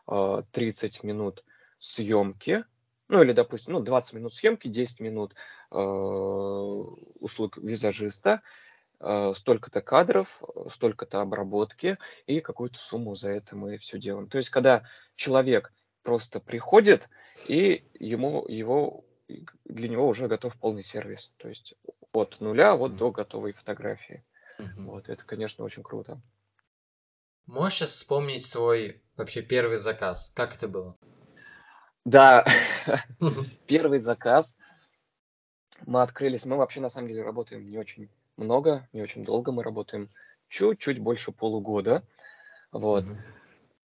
а, 0.06 0.42
30 0.52 1.02
минут 1.02 1.44
съемки, 1.78 2.64
ну 3.08 3.22
или, 3.22 3.32
допустим, 3.32 3.74
ну, 3.74 3.80
20 3.80 4.14
минут 4.14 4.34
съемки, 4.34 4.68
10 4.68 5.00
минут 5.00 5.34
а, 5.70 5.78
услуг 7.20 7.56
визажиста, 7.58 8.42
столько-то 9.00 9.82
кадров, 9.82 10.42
а, 10.42 10.70
столько-то 10.70 11.20
обработки, 11.20 11.98
и 12.26 12.40
какую-то 12.40 12.78
сумму 12.78 13.14
за 13.14 13.30
это 13.30 13.54
мы 13.56 13.76
все 13.76 13.98
делаем. 13.98 14.28
То 14.28 14.38
есть, 14.38 14.50
когда 14.50 14.84
человек 15.16 15.72
просто 16.02 16.40
приходит, 16.40 17.08
и 17.48 17.84
ему 17.98 18.46
его 18.48 19.04
для 19.64 19.88
него 19.88 20.06
уже 20.06 20.28
готов 20.28 20.56
полный 20.56 20.82
сервис. 20.82 21.32
То 21.36 21.48
есть 21.48 21.74
от 22.12 22.40
нуля 22.40 22.74
вот 22.76 22.90
Мгм. 22.92 22.98
до 22.98 23.10
готовой 23.10 23.52
фотографии. 23.52 24.24
Мгм. 24.58 24.86
Вот, 24.86 25.08
это, 25.08 25.24
конечно, 25.24 25.64
очень 25.64 25.82
круто. 25.82 26.20
Можешь 27.46 27.78
сейчас 27.78 27.90
вспомнить 27.90 28.44
свой 28.46 29.02
вообще 29.16 29.42
первый 29.42 29.76
заказ? 29.76 30.32
Как 30.34 30.54
это 30.56 30.68
было? 30.68 30.96
Да, 32.04 32.44
первый 33.66 33.98
заказ 33.98 34.56
мы 35.86 36.02
открылись. 36.02 36.44
Мы 36.44 36.56
вообще, 36.56 36.80
на 36.80 36.88
самом 36.88 37.08
деле, 37.08 37.22
работаем 37.22 37.68
не 37.68 37.78
очень 37.78 38.08
много, 38.36 38.88
не 38.92 39.02
очень 39.02 39.24
долго. 39.24 39.52
Мы 39.52 39.62
работаем 39.62 40.10
чуть-чуть 40.48 40.98
больше 40.98 41.32
полугода. 41.32 42.02
Вот. 42.72 43.04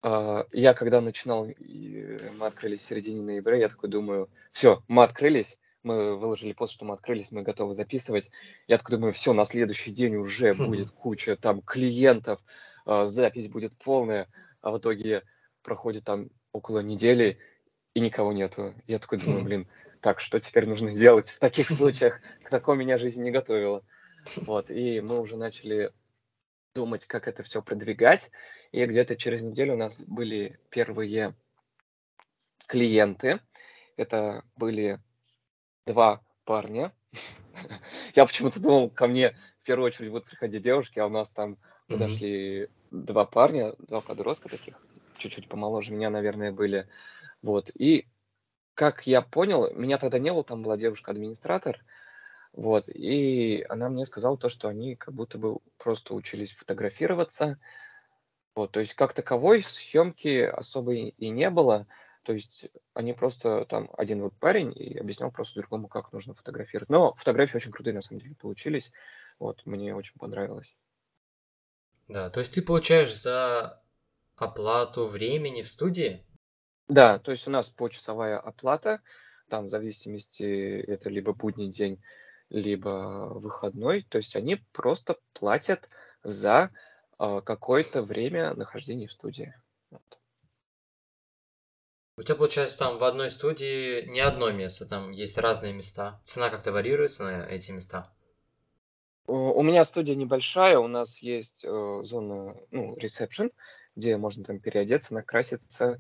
А, 0.03 0.47
Я 0.53 0.75
когда 0.75 1.01
начинал, 1.01 1.47
мы 1.47 2.47
открылись 2.47 2.81
в 2.81 2.85
середине 2.85 3.23
ноября, 3.23 3.57
я 3.57 3.69
такой 3.69 3.89
думаю, 3.89 4.29
все, 4.53 4.83
мы 4.89 5.03
открылись, 5.03 5.57
мы 5.83 6.17
выложили 6.17 6.53
пост, 6.53 6.75
что 6.75 6.85
мы 6.85 6.95
открылись, 6.95 7.31
мы 7.31 7.43
готовы 7.43 7.75
записывать. 7.75 8.31
Я 8.67 8.79
такой 8.79 8.97
думаю, 8.97 9.13
все, 9.13 9.33
на 9.33 9.45
следующий 9.45 9.93
день 9.93 10.17
уже 10.17 10.55
будет 10.55 10.91
куча 10.91 11.37
там 11.37 11.61
клиентов, 11.63 12.41
э, 12.87 13.07
запись 13.07 13.49
будет 13.49 13.77
полная, 13.79 14.29
а 14.61 14.71
в 14.71 14.79
итоге 14.79 15.23
проходит 15.63 16.05
там 16.05 16.31
около 16.53 16.81
недели, 16.81 17.39
и 17.95 18.01
никого 18.01 18.33
нету. 18.33 18.75
Я 18.87 18.99
такой 18.99 19.19
думаю, 19.19 19.45
блин, 19.45 19.69
так, 20.01 20.21
что 20.21 20.39
теперь 20.39 20.67
нужно 20.67 20.91
сделать 20.91 21.31
в 21.31 21.39
таких 21.39 21.71
случаях? 21.71 22.21
К 22.43 22.51
такому 22.51 22.81
меня 22.81 22.99
жизнь 22.99 23.23
не 23.23 23.31
готовила. 23.31 23.83
Вот, 24.37 24.71
и 24.71 25.01
мы 25.01 25.21
уже 25.21 25.37
начали 25.37 25.93
думать, 26.75 27.07
как 27.07 27.29
это 27.29 27.43
все 27.43 27.63
продвигать. 27.63 28.31
И 28.73 28.85
где-то 28.85 29.17
через 29.17 29.43
неделю 29.43 29.75
у 29.75 29.79
нас 29.79 30.03
были 30.03 30.59
первые 30.71 31.35
клиенты. 32.67 33.41
Это 33.97 34.45
были 34.57 35.01
два 35.87 36.23
парня. 36.45 36.93
Я 38.15 38.27
почему-то 38.27 38.61
думал, 38.61 38.91
ко 38.91 39.07
мне 39.07 39.37
в 39.63 39.67
первую 39.67 39.87
очередь 39.87 40.11
будут 40.11 40.27
приходить 40.27 40.63
девушки, 40.63 40.99
а 40.99 41.07
у 41.07 41.11
нас 41.11 41.31
там 41.31 41.59
подошли 41.87 42.69
два 42.91 43.25
парня, 43.25 43.75
два 43.79 44.01
подростка 44.01 44.49
таких, 44.49 44.81
чуть-чуть 45.19 45.49
помоложе 45.49 45.93
меня, 45.93 46.11
наверное, 46.11 46.53
были. 46.53 46.89
Вот. 47.43 47.71
И 47.75 48.07
как 48.75 49.07
я 49.07 49.23
понял, 49.23 49.73
меня 49.75 49.99
тогда 49.99 50.19
не 50.19 50.33
было, 50.33 50.45
там 50.45 50.63
была 50.63 50.77
девушка-администратор, 50.77 51.85
вот, 52.55 52.89
и 52.89 53.67
она 53.69 53.89
мне 53.89 54.07
сказала 54.07 54.39
то, 54.39 54.49
что 54.49 54.69
они 54.69 54.95
как 54.95 55.13
будто 55.13 55.39
бы 55.39 55.59
просто 55.77 56.15
учились 56.15 56.53
фотографироваться. 56.53 57.59
Вот, 58.55 58.71
то 58.71 58.79
есть 58.79 58.95
как 58.95 59.13
таковой 59.13 59.63
съемки 59.63 60.43
особо 60.43 60.95
и 60.95 61.29
не 61.31 61.51
было. 61.51 61.89
То 62.23 62.33
есть 62.33 62.71
они 62.95 63.13
просто 63.13 63.67
там 63.67 63.91
один 63.99 64.23
вот 64.23 64.35
парень 64.39 64.73
и 64.75 64.97
объяснял 64.99 65.33
просто 65.33 65.61
другому, 65.61 65.89
как 65.89 66.13
нужно 66.13 66.35
фотографировать. 66.35 66.89
Но 66.89 67.15
фотографии 67.17 67.57
очень 67.57 67.73
крутые 67.73 67.93
на 67.93 68.03
самом 68.03 68.21
деле 68.21 68.37
получились. 68.37 68.93
Вот, 69.41 69.61
мне 69.67 69.95
очень 69.95 70.15
понравилось. 70.19 70.79
Да, 72.07 72.31
то 72.31 72.39
есть 72.41 72.55
ты 72.55 72.63
получаешь 72.63 73.15
за 73.15 73.83
оплату 74.37 75.07
времени 75.07 75.63
в 75.63 75.69
студии? 75.69 76.25
Да, 76.87 77.19
то 77.19 77.33
есть 77.33 77.49
у 77.49 77.51
нас 77.51 77.69
почасовая 77.69 78.39
оплата, 78.39 79.03
там 79.49 79.67
в 79.67 79.69
зависимости 79.69 80.81
это 80.83 81.11
либо 81.11 81.33
будний 81.33 81.71
день, 81.71 82.01
либо 82.55 83.29
выходной, 83.35 84.03
то 84.09 84.19
есть 84.19 84.37
они 84.37 84.57
просто 84.73 85.17
платят 85.33 85.89
за 86.23 86.71
э, 87.19 87.41
какое-то 87.45 88.03
время 88.03 88.55
нахождения 88.55 89.09
в 89.09 89.13
студии. 89.13 89.53
Вот. 89.91 90.21
У 92.17 92.23
тебя, 92.23 92.37
получается, 92.37 92.79
там 92.79 92.99
в 92.99 93.05
одной 93.05 93.33
студии 93.33 94.07
не 94.07 94.21
одно 94.21 94.53
место, 94.53 94.89
там 94.89 95.11
есть 95.11 95.37
разные 95.37 95.73
места. 95.73 96.21
Цена 96.23 96.49
как-то 96.49 96.71
варьируется 96.71 97.25
на 97.25 97.45
эти 97.45 97.73
места? 97.73 98.13
У 99.27 99.63
меня 99.63 99.85
студия 99.85 100.15
небольшая, 100.15 100.79
у 100.79 100.87
нас 100.87 101.19
есть 101.19 101.65
э, 101.65 102.01
зона, 102.05 102.57
ну, 102.71 102.97
ресепшн, 102.97 103.51
где 103.97 104.17
можно 104.17 104.45
там 104.45 104.61
переодеться, 104.61 105.15
накраситься, 105.15 105.99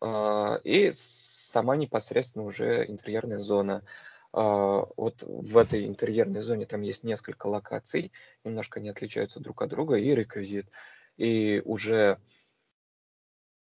э, 0.00 0.60
и 0.64 0.90
сама 0.92 1.76
непосредственно 1.76 2.44
уже 2.44 2.86
интерьерная 2.86 3.38
зона. 3.38 3.84
А, 3.84 4.09
вот 4.32 5.22
в 5.22 5.56
этой 5.56 5.86
интерьерной 5.86 6.42
зоне 6.42 6.66
там 6.66 6.82
есть 6.82 7.02
несколько 7.02 7.46
локаций, 7.46 8.12
немножко 8.44 8.78
они 8.78 8.88
отличаются 8.88 9.40
друг 9.40 9.62
от 9.62 9.70
друга, 9.70 9.96
и 9.96 10.14
реквизит. 10.14 10.66
И 11.16 11.60
уже 11.64 12.18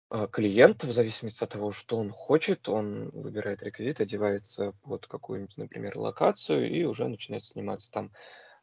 а, 0.10 0.28
клиент, 0.28 0.84
в 0.84 0.94
зависимости 0.94 1.44
от 1.44 1.50
того, 1.50 1.72
что 1.72 1.98
он 1.98 2.12
хочет, 2.12 2.70
он 2.70 3.10
выбирает 3.10 3.64
реквизит, 3.64 4.00
одевается 4.00 4.74
под 4.84 5.08
какую-нибудь, 5.08 5.58
например, 5.58 5.98
локацию 5.98 6.70
и 6.70 6.84
уже 6.84 7.08
начинает 7.08 7.44
сниматься 7.44 7.92
там. 7.92 8.12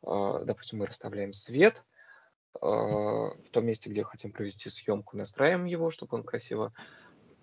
А, 0.02 0.44
допустим, 0.44 0.78
мы 0.78 0.86
расставляем 0.86 1.32
свет 1.32 1.84
в 2.52 3.50
том 3.52 3.64
месте, 3.64 3.90
где 3.90 4.02
хотим 4.02 4.32
провести 4.32 4.70
съемку, 4.70 5.16
настраиваем 5.16 5.66
его, 5.66 5.90
чтобы 5.90 6.16
он 6.16 6.24
красиво 6.24 6.72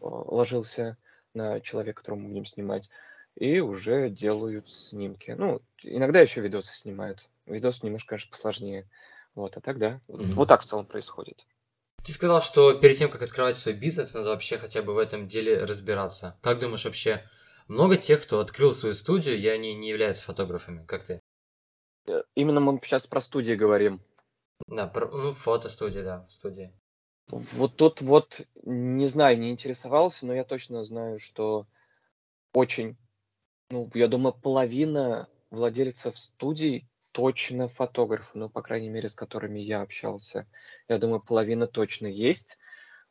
ложился 0.02 0.98
на 1.34 1.62
человека, 1.62 2.02
которого 2.02 2.20
мы 2.20 2.28
будем 2.30 2.46
снимать 2.46 2.90
и 3.38 3.60
уже 3.60 4.10
делают 4.10 4.70
снимки. 4.70 5.36
Ну, 5.38 5.62
иногда 5.84 6.20
еще 6.20 6.42
видосы 6.42 6.74
снимают. 6.76 7.30
Видосы 7.46 7.86
немножко, 7.86 8.10
конечно, 8.10 8.32
посложнее. 8.32 8.90
Вот, 9.36 9.56
а 9.58 9.62
так 9.62 9.78
да. 9.78 10.02
Mm-hmm. 10.08 10.34
Вот 10.34 10.48
так 10.48 10.64
в 10.64 10.66
целом 10.66 10.88
происходит. 10.88 11.46
Ты 12.04 12.12
сказал, 12.14 12.42
что 12.42 12.74
перед 12.74 12.98
тем, 12.98 13.12
как 13.12 13.22
открывать 13.22 13.56
свой 13.56 13.76
бизнес, 13.76 14.16
надо 14.16 14.30
вообще 14.30 14.58
хотя 14.58 14.82
бы 14.82 14.94
в 14.94 14.98
этом 14.98 15.28
деле 15.28 15.64
разбираться. 15.64 16.38
Как 16.42 16.60
думаешь, 16.60 16.86
вообще 16.86 17.24
много 17.68 17.98
тех, 17.98 18.24
кто 18.24 18.40
открыл 18.40 18.74
свою 18.74 18.96
студию, 18.96 19.38
и 19.38 19.48
они 19.48 19.76
не 19.76 19.90
являются 19.90 20.24
фотографами, 20.24 20.84
как 20.88 21.04
ты? 21.04 21.20
Э, 22.08 22.24
именно 22.34 22.60
мы 22.60 22.80
сейчас 22.84 23.06
про 23.06 23.22
студии 23.22 23.54
говорим. 23.54 24.02
Да, 24.66 24.88
про, 24.88 25.08
ну, 25.10 25.34
фотостудия, 25.34 26.04
да, 26.04 26.26
студии. 26.30 26.74
Вот 27.28 27.76
тут 27.76 28.02
вот, 28.02 28.42
не 28.64 29.06
знаю, 29.06 29.38
не 29.38 29.52
интересовался, 29.52 30.26
но 30.26 30.34
я 30.34 30.44
точно 30.44 30.84
знаю, 30.86 31.20
что 31.20 31.68
очень 32.54 32.98
ну, 33.70 33.90
я 33.94 34.08
думаю, 34.08 34.34
половина 34.34 35.28
владельцев 35.50 36.18
студий 36.18 36.88
точно 37.12 37.68
фотографы, 37.68 38.38
ну, 38.38 38.50
по 38.50 38.62
крайней 38.62 38.90
мере, 38.90 39.10
с 39.10 39.16
которыми 39.16 39.60
я 39.60 39.82
общался. 39.82 40.48
Я 40.88 41.00
думаю, 41.00 41.22
половина 41.22 41.68
точно 41.68 42.08
есть. 42.08 42.58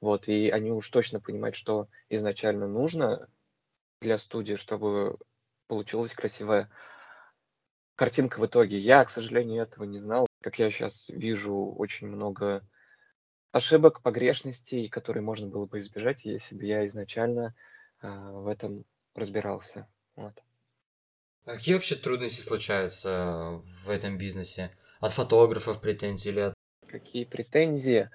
Вот, 0.00 0.28
и 0.28 0.50
они 0.50 0.70
уж 0.70 0.88
точно 0.90 1.20
понимают, 1.20 1.56
что 1.56 1.88
изначально 2.08 2.68
нужно 2.68 3.28
для 4.00 4.18
студии, 4.18 4.54
чтобы 4.54 5.18
получилась 5.66 6.12
красивая 6.12 6.70
картинка 7.96 8.38
в 8.38 8.46
итоге. 8.46 8.78
Я, 8.78 9.04
к 9.04 9.10
сожалению, 9.10 9.62
этого 9.62 9.84
не 9.84 9.98
знал. 9.98 10.26
Как 10.42 10.58
я 10.58 10.70
сейчас 10.70 11.08
вижу, 11.08 11.74
очень 11.76 12.06
много 12.06 12.62
ошибок, 13.52 14.02
погрешностей, 14.02 14.88
которые 14.88 15.22
можно 15.22 15.46
было 15.48 15.66
бы 15.66 15.78
избежать, 15.78 16.24
если 16.24 16.54
бы 16.54 16.64
я 16.64 16.86
изначально 16.86 17.54
э, 18.02 18.08
в 18.08 18.46
этом 18.46 18.84
разбирался. 19.14 19.88
Вот. 20.16 20.42
А 21.44 21.52
какие 21.52 21.74
вообще 21.74 21.94
трудности 21.94 22.40
случаются 22.40 23.62
в 23.64 23.88
этом 23.88 24.18
бизнесе? 24.18 24.76
От 25.00 25.12
фотографов 25.12 25.80
претензий 25.80 26.30
или 26.30 26.40
от... 26.40 26.54
Какие 26.88 27.24
претензии? 27.24 28.10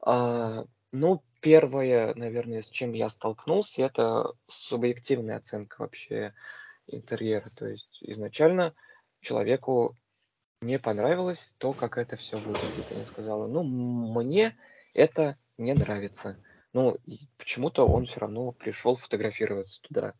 А, 0.00 0.64
ну, 0.92 1.22
первое, 1.40 2.14
наверное, 2.14 2.62
с 2.62 2.68
чем 2.68 2.92
я 2.92 3.08
столкнулся, 3.08 3.82
это 3.82 4.32
субъективная 4.46 5.36
оценка 5.36 5.76
вообще 5.78 6.34
интерьера. 6.86 7.50
То 7.50 7.66
есть 7.66 7.98
изначально 8.02 8.74
человеку 9.20 9.96
не 10.60 10.78
понравилось 10.78 11.54
то, 11.58 11.72
как 11.72 11.96
это 11.96 12.16
все 12.16 12.36
выглядит. 12.36 12.92
Она 12.92 13.06
сказала, 13.06 13.46
ну, 13.46 13.62
мне 13.62 14.58
это 14.92 15.38
не 15.56 15.72
нравится. 15.72 16.36
Ну, 16.72 16.98
почему-то 17.38 17.86
он 17.86 18.06
все 18.06 18.20
равно 18.20 18.52
пришел 18.52 18.96
фотографироваться 18.96 19.80
туда. 19.82 20.14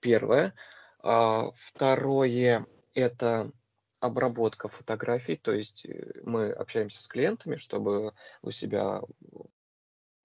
Первое. 0.00 0.54
А, 1.02 1.50
второе– 1.54 2.66
это 2.94 3.52
обработка 4.00 4.68
фотографий, 4.68 5.36
то 5.36 5.52
есть 5.52 5.84
э, 5.84 6.20
мы 6.24 6.50
общаемся 6.50 7.02
с 7.02 7.06
клиентами, 7.06 7.56
чтобы 7.56 8.14
у 8.42 8.50
себя 8.50 9.02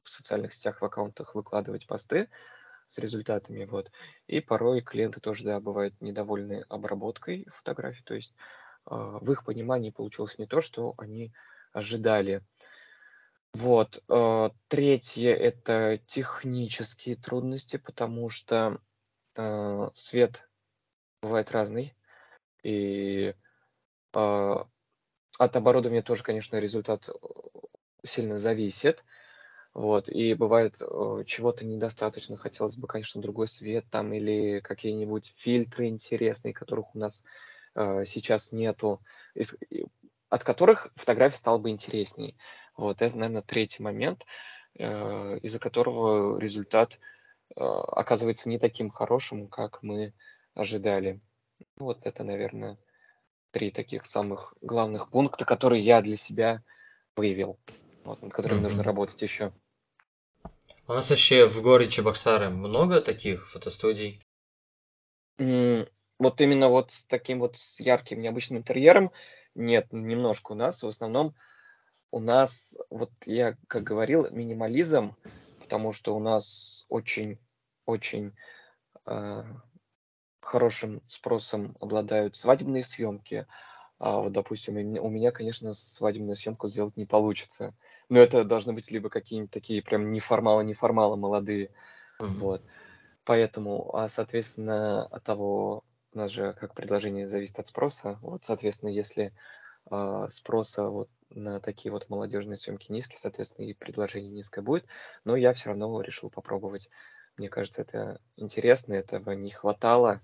в 0.03 0.09
социальных 0.09 0.53
сетях, 0.53 0.81
в 0.81 0.85
аккаунтах 0.85 1.35
выкладывать 1.35 1.85
посты 1.85 2.29
с 2.88 2.97
результатами, 2.97 3.65
вот. 3.65 3.91
И 4.27 4.39
порой 4.39 4.81
клиенты 4.81 5.19
тоже, 5.19 5.43
да, 5.43 5.59
бывают 5.59 5.99
недовольны 6.01 6.65
обработкой 6.69 7.47
фотографий, 7.51 8.03
то 8.03 8.13
есть 8.13 8.33
э, 8.89 8.95
в 8.95 9.29
их 9.31 9.43
понимании 9.43 9.91
получилось 9.91 10.38
не 10.38 10.45
то, 10.45 10.61
что 10.61 10.93
они 10.97 11.33
ожидали. 11.73 12.43
Вот. 13.53 14.03
Э, 14.07 14.51
третье– 14.69 15.33
это 15.35 15.99
технические 16.07 17.17
трудности, 17.17 17.75
потому 17.75 18.29
что 18.29 18.79
э, 19.35 19.89
свет 19.93 20.47
бывает 21.21 21.51
разный. 21.51 21.95
И 22.63 23.33
э, 24.13 24.55
от 25.37 25.55
оборудования 25.55 26.01
тоже, 26.01 26.23
конечно, 26.23 26.57
результат 26.57 27.09
сильно 28.03 28.37
зависит. 28.37 29.03
Вот, 29.73 30.07
и 30.07 30.33
бывает 30.35 30.77
э, 30.79 31.23
чего-то 31.25 31.65
недостаточно, 31.65 32.37
хотелось 32.37 32.77
бы, 32.77 32.87
конечно, 32.87 33.21
другой 33.21 33.49
свет 33.49 33.85
там 33.91 34.13
или 34.13 34.61
какие-нибудь 34.61 35.33
фильтры 35.37 35.87
интересные, 35.87 36.53
которых 36.53 36.95
у 36.95 36.99
нас 36.99 37.25
э, 37.75 38.05
сейчас 38.05 38.53
нету, 38.53 39.01
из, 39.33 39.53
от 40.29 40.45
которых 40.45 40.93
фотография 40.95 41.35
стала 41.35 41.57
бы 41.57 41.71
интересней. 41.71 42.37
Вот, 42.77 43.01
это, 43.01 43.17
наверное, 43.17 43.41
третий 43.41 43.83
момент, 43.83 44.25
э, 44.79 45.39
из-за 45.39 45.59
которого 45.59 46.39
результат 46.39 46.93
э, 46.93 47.14
оказывается 47.55 48.49
не 48.49 48.60
таким 48.60 48.89
хорошим, 48.89 49.47
как 49.47 49.84
мы 49.84 50.13
ожидали. 50.53 51.19
Вот 51.77 51.99
это, 52.03 52.23
наверное, 52.23 52.77
три 53.51 53.71
таких 53.71 54.05
самых 54.05 54.53
главных 54.62 55.10
пункта, 55.10 55.45
которые 55.45 55.84
я 55.84 56.01
для 56.01 56.17
себя 56.17 56.63
выявил, 57.15 57.58
вот, 58.03 58.21
над 58.21 58.34
которыми 58.34 58.60
mm-hmm. 58.60 58.63
нужно 58.63 58.84
работать 58.84 59.21
еще. 59.21 59.53
У 60.88 60.93
нас 60.93 61.10
вообще 61.10 61.45
в 61.45 61.62
городе 61.62 61.89
Чебоксары 61.89 62.49
много 62.49 63.01
таких 63.01 63.47
фотостудий? 63.49 64.21
Mm, 65.39 65.89
Вот 66.19 66.41
именно 66.41 66.69
вот 66.69 66.91
с 66.91 67.05
таким 67.05 67.39
вот 67.39 67.58
с 67.58 67.79
ярким 67.79 68.19
необычным 68.19 68.60
интерьером 68.60 69.12
нет, 69.55 69.88
немножко 69.91 70.51
у 70.51 70.55
нас. 70.55 70.84
В 70.84 70.88
основном 70.88 71.34
у 72.12 72.19
нас, 72.19 72.77
вот 72.89 73.12
я 73.25 73.58
как 73.67 73.84
говорил, 73.84 74.29
минимализм, 74.29 75.15
потому 75.60 75.93
что 75.93 76.15
у 76.15 76.19
нас 76.19 76.74
очень-очень 76.89 78.33
э, 79.05 79.43
хорошим 80.41 81.01
спросом 81.07 81.75
обладают 81.79 82.35
свадебные 82.37 82.83
съемки. 82.83 83.47
А 83.97 84.19
вот, 84.19 84.33
допустим, 84.33 84.75
у 84.75 85.09
меня, 85.09 85.31
конечно, 85.31 85.73
свадебную 85.73 86.35
съемку 86.35 86.67
сделать 86.67 86.97
не 86.97 87.05
получится. 87.05 87.73
Но 88.09 88.19
это 88.19 88.43
должны 88.43 88.73
быть 88.73 88.91
либо 88.91 89.09
какие-нибудь 89.09 89.51
такие 89.51 89.81
прям 89.81 90.11
неформалы-неформалы 90.11 91.17
молодые. 91.17 91.71
Mm-hmm. 92.19 92.39
Вот. 92.39 92.61
Поэтому, 93.23 93.95
а, 93.95 94.07
соответственно, 94.07 95.05
от 95.05 95.23
того, 95.23 95.83
у 96.13 96.17
нас 96.17 96.31
же 96.31 96.53
как 96.53 96.75
предложение 96.75 97.27
зависит 97.27 97.59
от 97.59 97.67
спроса. 97.67 98.19
Вот, 98.21 98.45
соответственно, 98.45 98.89
если 98.89 99.33
спроса 100.29 100.89
вот 100.89 101.09
на 101.29 101.59
такие 101.59 101.91
вот 101.91 102.09
молодежные 102.09 102.57
съемки 102.57 102.91
низкий, 102.91 103.17
соответственно, 103.17 103.65
и 103.65 103.73
предложение 103.73 104.31
низкое 104.31 104.63
будет. 104.63 104.85
Но 105.23 105.35
я 105.35 105.53
все 105.53 105.69
равно 105.69 106.01
решил 106.01 106.29
попробовать. 106.29 106.89
Мне 107.37 107.49
кажется, 107.49 107.81
это 107.81 108.21
интересно, 108.37 108.93
этого 108.93 109.31
не 109.31 109.51
хватало. 109.51 110.21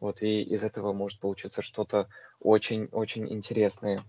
Вот, 0.00 0.22
и 0.22 0.42
из 0.42 0.64
этого 0.64 0.92
может 0.92 1.20
получиться 1.20 1.62
что-то 1.62 2.08
очень-очень 2.40 3.32
интересное. 3.32 4.02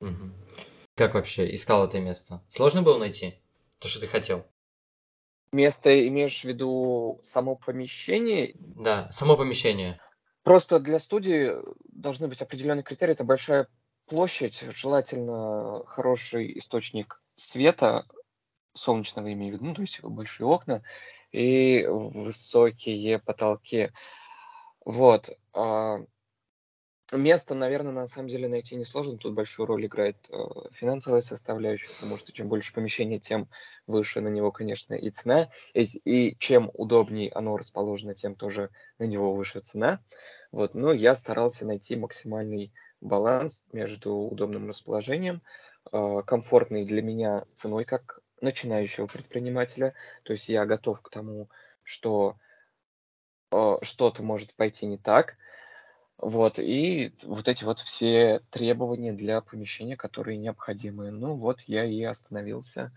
Угу. 0.00 0.32
Как 0.94 1.14
вообще 1.14 1.52
искал 1.54 1.86
это 1.86 2.00
место? 2.00 2.42
Сложно 2.48 2.82
было 2.82 2.98
найти 2.98 3.40
то, 3.78 3.88
что 3.88 4.00
ты 4.00 4.06
хотел? 4.06 4.46
Место 5.52 6.06
имеешь 6.06 6.40
в 6.40 6.44
виду 6.44 7.18
само 7.22 7.56
помещение? 7.56 8.54
Да, 8.54 9.10
само 9.10 9.36
помещение. 9.36 10.00
Просто 10.42 10.78
для 10.80 10.98
студии 10.98 11.52
должны 11.88 12.28
быть 12.28 12.40
определенные 12.40 12.82
критерии. 12.82 13.12
Это 13.12 13.24
большая 13.24 13.68
площадь, 14.10 14.64
желательно 14.74 15.84
хороший 15.86 16.58
источник 16.58 17.22
света, 17.36 18.06
солнечного 18.74 19.32
имею 19.32 19.52
в 19.52 19.56
виду, 19.56 19.66
ну, 19.66 19.74
то 19.74 19.82
есть 19.82 20.02
большие 20.02 20.48
окна 20.48 20.82
и 21.30 21.86
высокие 21.86 23.20
потолки. 23.20 23.92
Вот. 24.84 25.30
А, 25.52 26.00
место, 27.12 27.54
наверное, 27.54 27.92
на 27.92 28.08
самом 28.08 28.26
деле 28.26 28.48
найти 28.48 28.74
несложно. 28.74 29.16
Тут 29.16 29.34
большую 29.34 29.66
роль 29.66 29.86
играет 29.86 30.16
э, 30.28 30.36
финансовая 30.72 31.20
составляющая, 31.20 31.94
потому 31.94 32.16
что 32.16 32.32
чем 32.32 32.48
больше 32.48 32.74
помещения, 32.74 33.20
тем 33.20 33.48
выше 33.86 34.20
на 34.20 34.28
него, 34.28 34.50
конечно, 34.50 34.94
и 34.94 35.10
цена. 35.10 35.50
И, 35.72 35.84
и 35.84 36.36
чем 36.38 36.68
удобнее 36.74 37.30
оно 37.30 37.56
расположено, 37.56 38.16
тем 38.16 38.34
тоже 38.34 38.70
на 38.98 39.04
него 39.04 39.34
выше 39.34 39.60
цена. 39.60 40.02
Вот. 40.50 40.74
Но 40.74 40.92
я 40.92 41.14
старался 41.14 41.64
найти 41.64 41.94
максимальный 41.94 42.72
баланс 43.00 43.64
между 43.72 44.14
удобным 44.14 44.68
расположением, 44.68 45.42
э, 45.92 46.22
комфортной 46.26 46.84
для 46.84 47.02
меня 47.02 47.44
ценой, 47.54 47.84
как 47.84 48.20
начинающего 48.40 49.06
предпринимателя. 49.06 49.94
То 50.24 50.32
есть 50.32 50.48
я 50.48 50.66
готов 50.66 51.00
к 51.00 51.10
тому, 51.10 51.48
что 51.82 52.36
э, 53.52 53.76
что-то 53.82 54.22
может 54.22 54.54
пойти 54.54 54.86
не 54.86 54.98
так, 54.98 55.36
вот, 56.20 56.58
и 56.58 57.14
вот 57.24 57.48
эти 57.48 57.64
вот 57.64 57.78
все 57.78 58.40
требования 58.50 59.12
для 59.14 59.40
помещения, 59.40 59.96
которые 59.96 60.36
необходимы. 60.36 61.10
Ну 61.10 61.34
вот 61.34 61.60
я 61.62 61.86
и 61.86 62.02
остановился 62.02 62.92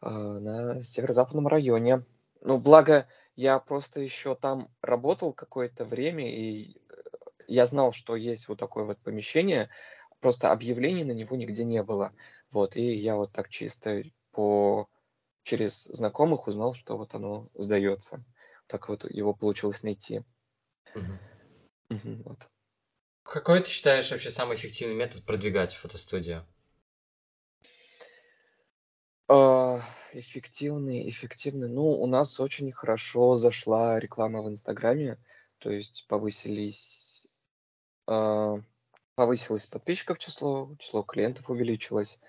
э, 0.00 0.08
на 0.08 0.82
северо-западном 0.82 1.46
районе. 1.46 2.04
Ну, 2.40 2.56
благо, 2.56 3.06
я 3.36 3.58
просто 3.58 4.00
еще 4.00 4.34
там 4.34 4.70
работал 4.80 5.34
какое-то 5.34 5.84
время, 5.84 6.34
и 6.34 6.80
я 7.48 7.66
знал, 7.66 7.92
что 7.92 8.14
есть 8.14 8.48
вот 8.48 8.58
такое 8.58 8.84
вот 8.84 8.98
помещение, 8.98 9.70
просто 10.20 10.52
объявлений 10.52 11.04
на 11.04 11.12
него 11.12 11.36
нигде 11.36 11.64
не 11.64 11.82
было. 11.82 12.12
Вот, 12.50 12.76
и 12.76 12.94
я 12.94 13.16
вот 13.16 13.32
так 13.32 13.48
чисто 13.48 14.02
по 14.30 14.88
через 15.42 15.84
знакомых 15.84 16.46
узнал, 16.46 16.74
что 16.74 16.96
вот 16.96 17.14
оно 17.14 17.48
сдается. 17.54 18.24
Так 18.66 18.88
вот 18.88 19.10
его 19.10 19.34
получилось 19.34 19.82
найти. 19.82 20.22
Угу. 20.94 21.18
Угу, 21.90 22.22
вот. 22.24 22.50
Какой 23.22 23.60
ты 23.60 23.70
считаешь 23.70 24.10
вообще 24.10 24.30
самый 24.30 24.56
эффективный 24.56 24.94
метод 24.94 25.24
продвигать 25.24 25.74
фотостудию? 25.74 26.46
А, 29.28 29.82
эффективный, 30.12 31.08
эффективный. 31.08 31.68
Ну, 31.68 31.90
у 31.90 32.06
нас 32.06 32.40
очень 32.40 32.72
хорошо 32.72 33.36
зашла 33.36 33.98
реклама 34.00 34.42
в 34.42 34.48
Инстаграме, 34.48 35.18
то 35.58 35.70
есть 35.70 36.06
повысились, 36.08 37.07
повысилось 39.14 39.66
подписчиков 39.66 40.18
число, 40.18 40.70
число 40.78 41.02
клиентов 41.02 41.50
увеличилось. 41.50 42.20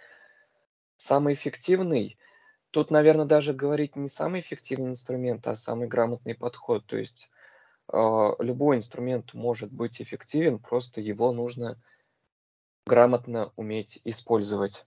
Самый 0.97 1.35
эффективный, 1.35 2.17
тут, 2.71 2.91
наверное, 2.91 3.25
даже 3.25 3.53
говорить 3.53 3.95
не 3.95 4.09
самый 4.09 4.41
эффективный 4.41 4.89
инструмент, 4.89 5.47
а 5.47 5.55
самый 5.55 5.87
грамотный 5.87 6.35
подход. 6.35 6.85
То 6.85 6.97
есть 6.97 7.29
а, 7.87 8.35
любой 8.39 8.77
инструмент 8.77 9.33
может 9.33 9.71
быть 9.71 10.01
эффективен, 10.01 10.59
просто 10.59 10.99
его 10.99 11.31
нужно 11.31 11.81
грамотно 12.85 13.53
уметь 13.55 14.01
использовать. 14.03 14.85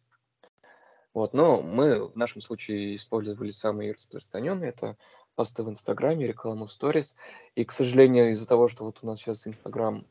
Вот, 1.15 1.35
но 1.35 1.63
мы 1.63 2.09
в 2.09 2.17
нашем 2.17 2.41
случае 2.41 2.97
использовали 2.97 3.51
самые 3.51 3.93
распространенные, 3.93 4.71
это 4.71 4.97
посты 5.35 5.63
в 5.63 5.71
Инстаграме, 5.71 6.27
рекламу 6.27 6.67
в 6.67 6.73
сторис. 6.73 7.17
И, 7.55 7.65
к 7.65 7.73
сожалению, 7.73 8.33
из-за 8.33 8.49
того, 8.49 8.69
что 8.69 8.85
вот 8.85 8.99
у 9.03 9.07
нас 9.07 9.21
сейчас 9.21 9.47
Инстаграм 9.47 10.07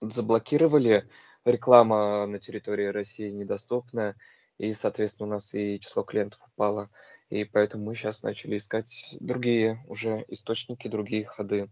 заблокировали, 0.00 1.08
реклама 1.44 2.26
на 2.26 2.38
территории 2.38 2.86
России 2.86 3.30
недоступна, 3.30 4.16
и, 4.58 4.74
соответственно, 4.74 5.28
у 5.28 5.32
нас 5.32 5.54
и 5.54 5.80
число 5.80 6.02
клиентов 6.02 6.40
упало. 6.52 6.90
И 7.30 7.44
поэтому 7.44 7.84
мы 7.84 7.94
сейчас 7.94 8.22
начали 8.22 8.56
искать 8.56 9.16
другие 9.20 9.82
уже 9.88 10.24
источники, 10.28 10.88
другие 10.88 11.24
ходы. 11.24 11.70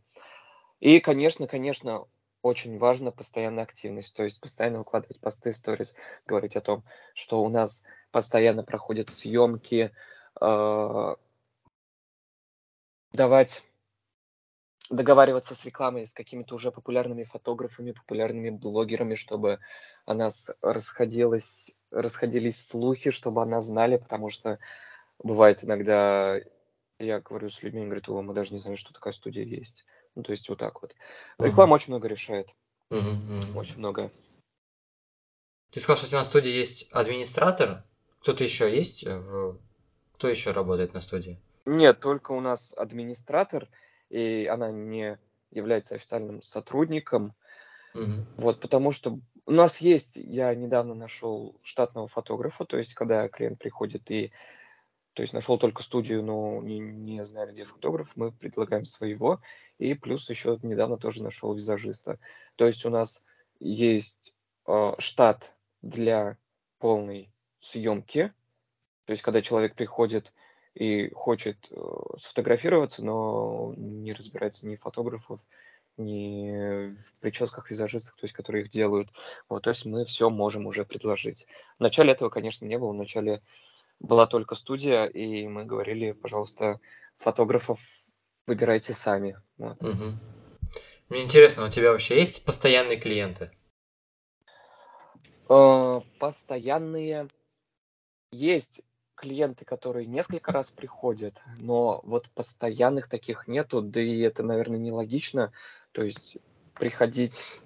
И, 0.80 1.00
конечно, 1.00 1.46
конечно, 1.46 2.06
очень 2.42 2.78
важна 2.78 3.10
постоянная 3.10 3.64
активность, 3.64 4.14
то 4.14 4.22
есть 4.22 4.40
постоянно 4.40 4.78
выкладывать 4.78 5.20
посты, 5.20 5.52
сторис, 5.52 5.96
говорить 6.26 6.56
о 6.56 6.60
том, 6.60 6.84
что 7.14 7.42
у 7.42 7.48
нас 7.48 7.82
постоянно 8.12 8.62
проходят 8.62 9.10
съемки, 9.10 9.90
э, 10.40 11.14
давать 13.12 13.64
договариваться 14.90 15.55
с 15.55 15.64
рекламой, 15.64 16.07
с 16.07 16.12
какими-то 16.12 16.55
уже 16.55 16.70
популярными 16.72 17.24
фотографами, 17.24 17.92
популярными 17.92 18.51
блогерами, 18.51 19.14
чтобы 19.14 19.59
о 20.07 20.14
нас 20.14 20.51
расходилось, 20.62 21.74
расходились 21.90 22.66
слухи, 22.66 23.11
чтобы 23.11 23.42
о 23.42 23.46
нас 23.46 23.66
знали, 23.66 23.96
потому 23.96 24.31
что 24.31 24.59
бывает 25.18 25.62
иногда, 25.64 26.40
я 26.98 27.20
говорю 27.20 27.51
с 27.51 27.62
людьми, 27.62 27.85
говорят, 27.85 28.09
о, 28.09 28.22
мы 28.22 28.35
даже 28.35 28.55
не 28.55 28.61
знаем, 28.61 28.77
что 28.77 28.92
такая 28.92 29.12
студия 29.12 29.44
есть. 29.44 29.85
Ну, 30.14 30.22
то 30.22 30.33
есть 30.33 30.48
вот 30.48 30.59
так 30.59 30.81
вот. 30.83 30.94
Реклама 31.38 31.72
uh-huh. 31.72 31.77
очень 31.77 31.92
много 31.92 32.09
решает. 32.09 32.55
Uh-huh. 32.90 33.57
Очень 33.57 33.79
много. 33.79 34.11
Ты 35.70 35.81
сказал, 35.81 35.96
что 35.98 36.07
у 36.07 36.09
тебя 36.09 36.18
на 36.18 36.24
студии 36.24 36.51
есть 36.51 36.90
администратор. 36.92 37.85
Кто-то 38.20 38.42
еще 38.42 38.74
есть? 38.74 39.07
В... 39.07 39.59
Кто 40.14 40.29
еще 40.29 40.51
работает 40.51 40.94
на 40.94 41.01
студии? 41.01 41.40
Нет, 41.66 42.01
только 42.01 42.33
у 42.33 42.40
нас 42.40 42.72
администратор, 42.77 43.68
и 44.11 44.47
она 44.47 44.71
не 44.71 45.18
является 45.51 45.94
официальным 45.94 46.42
сотрудником. 46.42 47.35
Uh-huh. 47.94 48.25
Вот, 48.37 48.61
потому 48.61 48.92
что 48.92 49.18
у 49.47 49.53
нас 49.53 49.79
есть, 49.79 50.16
я 50.16 50.55
недавно 50.55 50.94
нашел 50.94 51.57
штатного 51.62 52.07
фотографа, 52.07 52.64
то 52.64 52.77
есть 52.77 52.94
когда 52.94 53.29
клиент 53.29 53.59
приходит 53.59 54.11
и 54.11 54.33
то 55.18 55.23
есть 55.23 55.33
нашел 55.33 55.59
только 55.59 55.83
студию, 55.83 56.23
но 56.23 56.62
не, 56.62 56.79
не 56.79 57.25
знали, 57.25 57.51
где 57.51 57.64
фотограф, 57.64 58.12
мы 58.14 58.31
предлагаем 58.31 58.85
своего. 58.85 59.40
И 59.79 59.94
плюс 59.94 60.31
еще 60.31 60.61
недавно 60.62 60.97
тоже 60.97 61.25
нашел 61.25 61.53
визажиста. 61.53 62.21
То 62.55 62.68
есть 62.68 62.85
у 62.85 62.88
нас 62.88 63.25
есть 63.59 64.37
э, 64.68 64.92
штат 65.01 65.57
для 65.83 66.37
полной 66.79 67.33
съемки. 67.59 68.33
То 69.07 69.11
есть 69.12 69.25
когда 69.25 69.42
человек 69.42 69.75
приходит 69.75 70.33
и 70.74 71.11
хочет 71.11 71.68
э, 71.70 71.76
сфотографироваться, 72.16 73.04
но 73.04 73.74
не 73.76 74.12
разбирается 74.12 74.66
ни 74.66 74.76
фотографов, 74.76 75.40
ни 75.96 76.94
в 76.94 77.12
прическах 77.20 77.70
визажистов, 77.70 78.14
то 78.14 78.24
есть 78.24 78.35
которые 78.35 78.64
их 78.64 78.70
делают. 78.70 79.11
Вот, 79.48 79.64
то 79.64 79.70
есть 79.70 79.85
мы 79.85 80.04
все 80.04 80.31
можем 80.31 80.66
уже 80.66 80.85
предложить. 80.85 81.46
В 81.78 81.83
начале 81.83 82.12
этого, 82.12 82.28
конечно, 82.31 82.64
не 82.64 82.78
было. 82.78 82.92
В 82.92 82.96
начале 82.96 83.42
была 84.00 84.26
только 84.26 84.54
студия, 84.54 85.07
и 85.07 85.46
мы 85.48 85.64
говорили, 85.64 86.12
пожалуйста, 86.12 86.81
фотографов 87.16 87.81
выбирайте 88.46 88.94
сами. 88.94 89.40
Вот. 89.59 89.83
Угу. 89.83 90.18
Мне 91.11 91.22
интересно, 91.22 91.64
у 91.64 91.68
тебя 91.68 91.90
вообще 91.90 92.18
есть 92.18 92.44
постоянные 92.44 92.98
клиенты? 92.98 93.50
Э, 95.48 96.00
постоянные 96.18 97.28
есть 98.31 98.83
клиенты, 99.18 99.64
которые 99.64 100.07
несколько 100.07 100.52
раз 100.52 100.70
приходят, 100.70 101.42
но 101.59 102.00
вот 102.04 102.31
постоянных 102.31 103.09
таких 103.09 103.48
нету, 103.48 103.83
да 103.83 104.00
и 104.00 104.20
это, 104.20 104.42
наверное, 104.42 104.78
нелогично. 104.78 105.52
То 105.92 106.02
есть 106.02 106.38
приходить, 106.74 107.61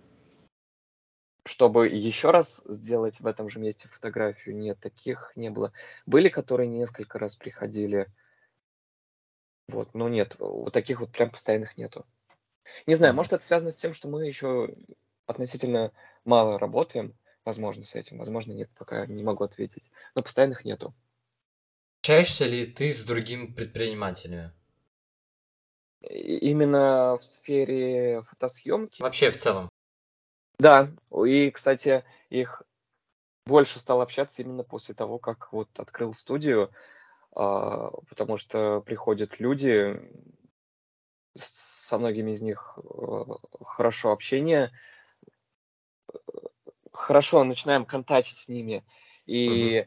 чтобы 1.45 1.89
еще 1.89 2.31
раз 2.31 2.63
сделать 2.67 3.21
в 3.21 3.27
этом 3.27 3.51
же 3.51 3.59
месте 3.59 3.89
фотографию, 3.89 4.57
нет, 4.57 4.79
таких 4.81 5.33
не 5.37 5.51
было. 5.51 5.73
Были, 6.07 6.29
которые 6.29 6.69
несколько 6.69 7.19
раз 7.19 7.37
приходили, 7.37 8.09
вот, 9.69 9.93
но 9.95 10.09
нет, 10.09 10.37
вот 10.39 10.73
таких 10.73 11.01
вот 11.01 11.13
прям 11.13 11.31
постоянных 11.31 11.77
нету. 11.77 12.07
Не 12.87 12.95
знаю, 12.95 13.15
может 13.15 13.35
это 13.35 13.45
связано 13.45 13.71
с 13.71 13.77
тем, 13.77 13.93
что 13.93 14.09
мы 14.09 14.27
еще 14.27 14.75
относительно 15.27 15.93
мало 16.25 16.59
работаем, 16.59 17.15
возможно, 17.45 17.85
с 17.85 17.95
этим, 17.95 18.19
возможно, 18.19 18.53
нет, 18.53 18.71
пока 18.79 19.07
не 19.07 19.23
могу 19.23 19.45
ответить, 19.45 19.91
но 20.15 20.23
постоянных 20.23 20.65
нету. 20.65 20.95
Общаешься 22.03 22.47
ли 22.47 22.67
ты 22.67 22.91
с 22.91 23.05
другими 23.05 23.47
предпринимателями? 23.47 24.51
Именно 26.01 27.17
в 27.17 27.25
сфере 27.25 28.25
фотосъемки? 28.25 29.01
Вообще 29.01 29.31
в 29.31 29.37
целом. 29.37 29.69
Да, 30.59 30.91
и, 31.25 31.53
кстати, 31.53 32.05
их 32.29 32.65
больше 33.47 33.79
стал 33.79 34.01
общаться 34.01 34.43
именно 34.43 34.65
после 34.65 34.97
того, 34.97 35.21
как 35.21 35.53
вот 35.53 35.69
открыл 35.79 36.13
студию, 36.13 36.73
а, 37.37 37.93
потому 38.09 38.37
что 38.37 38.81
приходят 38.81 39.39
люди, 39.39 40.03
со 41.37 41.99
многими 41.99 42.33
из 42.33 42.43
них 42.43 42.81
э, 42.83 43.25
хорошо 43.61 44.11
общение, 44.11 44.73
хорошо 46.93 47.45
начинаем 47.45 47.85
контактить 47.85 48.39
с 48.39 48.49
ними, 48.49 48.85
и 49.27 49.87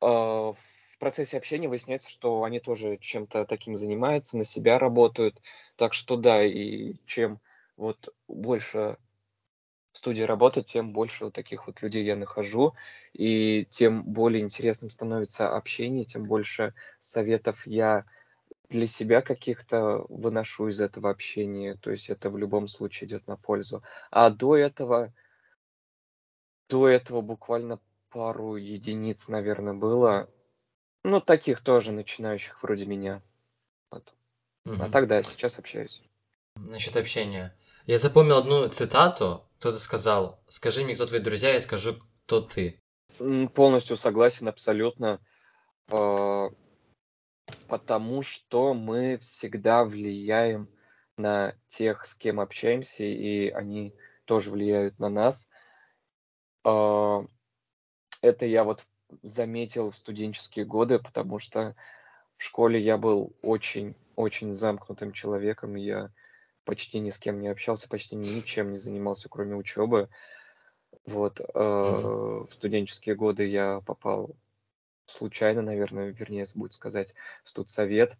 угу. 0.00 0.54
в 0.54 0.71
процессе 1.02 1.36
общения 1.36 1.68
выясняется, 1.68 2.08
что 2.08 2.44
они 2.44 2.60
тоже 2.60 2.96
чем-то 2.96 3.44
таким 3.44 3.74
занимаются, 3.74 4.38
на 4.38 4.44
себя 4.44 4.78
работают, 4.78 5.42
так 5.74 5.94
что 5.94 6.16
да, 6.16 6.44
и 6.44 6.94
чем 7.06 7.40
вот 7.76 8.14
больше 8.28 8.98
в 9.90 9.98
студии 9.98 10.22
работать, 10.22 10.66
тем 10.66 10.92
больше 10.92 11.24
вот 11.24 11.34
таких 11.34 11.66
вот 11.66 11.82
людей 11.82 12.04
я 12.04 12.14
нахожу, 12.14 12.74
и 13.14 13.66
тем 13.68 14.04
более 14.04 14.44
интересным 14.44 14.90
становится 14.90 15.48
общение, 15.56 16.04
тем 16.04 16.22
больше 16.22 16.72
советов 17.00 17.66
я 17.66 18.04
для 18.68 18.86
себя 18.86 19.22
каких-то 19.22 20.06
выношу 20.08 20.68
из 20.68 20.80
этого 20.80 21.10
общения, 21.10 21.74
то 21.74 21.90
есть 21.90 22.10
это 22.10 22.30
в 22.30 22.38
любом 22.38 22.68
случае 22.68 23.08
идет 23.08 23.26
на 23.26 23.36
пользу. 23.36 23.82
А 24.12 24.30
до 24.30 24.56
этого, 24.56 25.12
до 26.68 26.86
этого 26.86 27.22
буквально 27.22 27.80
пару 28.08 28.54
единиц, 28.54 29.26
наверное, 29.26 29.74
было, 29.74 30.30
ну, 31.04 31.20
таких 31.20 31.62
тоже 31.62 31.92
начинающих 31.92 32.62
вроде 32.62 32.86
меня. 32.86 33.22
Вот. 33.90 34.12
Угу. 34.66 34.82
А 34.82 34.88
тогда 34.90 35.22
сейчас 35.22 35.58
общаюсь. 35.58 36.02
Насчет 36.54 36.96
общения. 36.96 37.56
Я 37.86 37.98
запомнил 37.98 38.36
одну 38.36 38.68
цитату, 38.68 39.44
кто-то 39.58 39.78
сказал, 39.78 40.40
скажи 40.46 40.84
мне, 40.84 40.94
кто 40.94 41.06
твои 41.06 41.20
друзья, 41.20 41.52
я 41.52 41.60
скажу, 41.60 41.96
кто 42.24 42.40
ты. 42.40 42.80
Полностью 43.54 43.96
согласен, 43.96 44.48
абсолютно. 44.48 45.20
А, 45.90 46.50
потому 47.68 48.22
что 48.22 48.74
мы 48.74 49.18
всегда 49.18 49.84
влияем 49.84 50.68
на 51.16 51.54
тех, 51.66 52.06
с 52.06 52.14
кем 52.14 52.40
общаемся, 52.40 53.04
и 53.04 53.48
они 53.48 53.94
тоже 54.24 54.50
влияют 54.50 54.98
на 54.98 55.08
нас. 55.08 55.48
А, 56.64 57.24
это 58.20 58.46
я 58.46 58.62
вот 58.64 58.86
заметил 59.22 59.90
в 59.90 59.96
студенческие 59.96 60.64
годы, 60.64 60.98
потому 60.98 61.38
что 61.38 61.74
в 62.36 62.42
школе 62.42 62.80
я 62.80 62.98
был 62.98 63.32
очень-очень 63.42 64.54
замкнутым 64.54 65.12
человеком, 65.12 65.76
я 65.76 66.10
почти 66.64 66.98
ни 66.98 67.10
с 67.10 67.18
кем 67.18 67.40
не 67.40 67.48
общался, 67.48 67.88
почти 67.88 68.16
ничем 68.16 68.72
не 68.72 68.78
занимался, 68.78 69.28
кроме 69.28 69.56
учебы. 69.56 70.08
Вот, 71.06 71.40
mm-hmm. 71.40 72.48
в 72.48 72.52
студенческие 72.52 73.14
годы 73.14 73.46
я 73.46 73.80
попал 73.80 74.36
случайно, 75.06 75.62
наверное, 75.62 76.10
вернее 76.10 76.46
будет 76.54 76.74
сказать, 76.74 77.14
в 77.44 77.48
студсовет. 77.48 78.16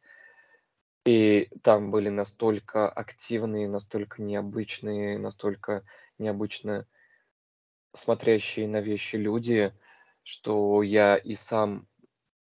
И 1.05 1.49
там 1.63 1.91
были 1.91 2.09
настолько 2.09 2.89
активные, 2.89 3.69
настолько 3.69 4.23
необычные, 4.23 5.19
настолько 5.19 5.83
необычно 6.19 6.87
смотрящие 7.93 8.69
на 8.69 8.81
вещи 8.81 9.17
люди, 9.17 9.73
что 10.23 10.83
я 10.83 11.17
и 11.17 11.35
сам 11.35 11.87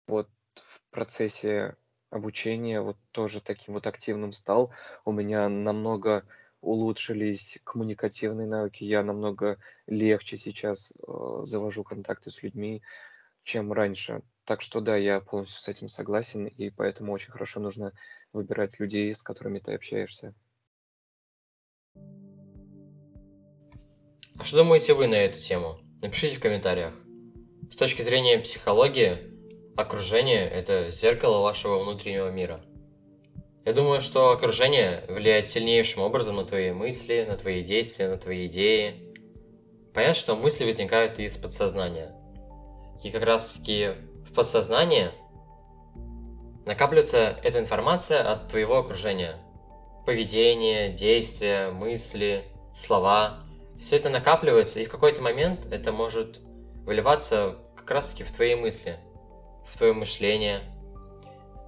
вот 0.07 0.29
в 0.55 0.81
процессе 0.91 1.77
обучения 2.11 2.81
вот 2.81 2.97
тоже 3.13 3.41
таким 3.41 3.75
вот 3.75 3.87
активным 3.87 4.33
стал. 4.33 4.73
У 5.05 5.13
меня 5.13 5.49
намного 5.49 6.25
улучшились 6.61 7.59
коммуникативные 7.65 8.47
навыки, 8.47 8.85
я 8.85 9.03
намного 9.03 9.59
легче 9.87 10.37
сейчас 10.37 10.93
э, 10.93 11.43
завожу 11.45 11.85
контакты 11.85 12.31
с 12.31 12.43
людьми, 12.43 12.83
чем 13.45 13.73
раньше. 13.73 14.23
Так 14.45 14.61
что 14.61 14.81
да, 14.81 14.97
я 14.97 15.21
полностью 15.21 15.61
с 15.61 15.69
этим 15.69 15.89
согласен, 15.89 16.47
и 16.47 16.71
поэтому 16.71 17.13
очень 17.13 17.31
хорошо 17.31 17.61
нужно 17.61 17.93
выбирать 18.33 18.79
людей, 18.79 19.15
с 19.15 19.23
которыми 19.23 19.59
ты 19.59 19.73
общаешься. 19.75 20.35
А 24.39 24.45
что 24.45 24.59
думаете 24.59 24.95
вы 24.95 25.07
на 25.07 25.15
эту 25.15 25.39
тему? 25.39 25.79
Напишите 26.03 26.37
в 26.37 26.41
комментариях. 26.41 26.93
С 27.71 27.77
точки 27.77 28.03
зрения 28.03 28.39
психологии, 28.39 29.19
окружение– 29.77 30.49
это 30.51 30.91
зеркало 30.91 31.43
вашего 31.43 31.79
внутреннего 31.79 32.29
мира. 32.31 32.61
Я 33.65 33.73
думаю, 33.73 34.01
что 34.01 34.33
окружение 34.33 35.05
влияет 35.09 35.47
сильнейшим 35.47 36.03
образом 36.03 36.37
на 36.37 36.45
твои 36.45 36.73
мысли, 36.73 37.25
на 37.29 37.37
твои 37.37 37.63
действия, 37.63 38.09
на 38.09 38.17
твои 38.17 38.47
идеи. 38.47 39.15
Понятно, 39.95 40.15
что 40.15 40.37
мысли 40.37 40.65
возникают 40.65 41.19
из 41.19 41.37
подсознания– 41.37 42.15
и 43.03 43.11
как 43.11 43.23
раз 43.23 43.55
таки 43.55 43.91
в 44.25 44.35
подсознании 44.35 45.11
накапливается 46.67 47.39
эта 47.43 47.59
информация 47.59 48.23
от 48.23 48.49
твоего 48.49 48.79
окружения. 48.79 49.37
Поведение, 50.05 50.93
действия, 50.93 51.71
мысли, 51.71 52.45
слова. 52.75 53.41
Все 53.79 53.97
это 53.97 54.11
накапливается, 54.11 54.81
и 54.81 54.85
в 54.85 54.91
какой-то 54.91 55.23
момент 55.23 55.67
это 55.71 55.93
может 55.93 56.41
выливаться 56.85 57.57
как 57.77 57.91
раз 57.91 58.11
таки 58.11 58.23
в 58.23 58.33
твои 58.33 58.55
мысли, 58.55 58.99
в 59.67 59.77
твое 59.77 59.93
мышление. 59.93 60.61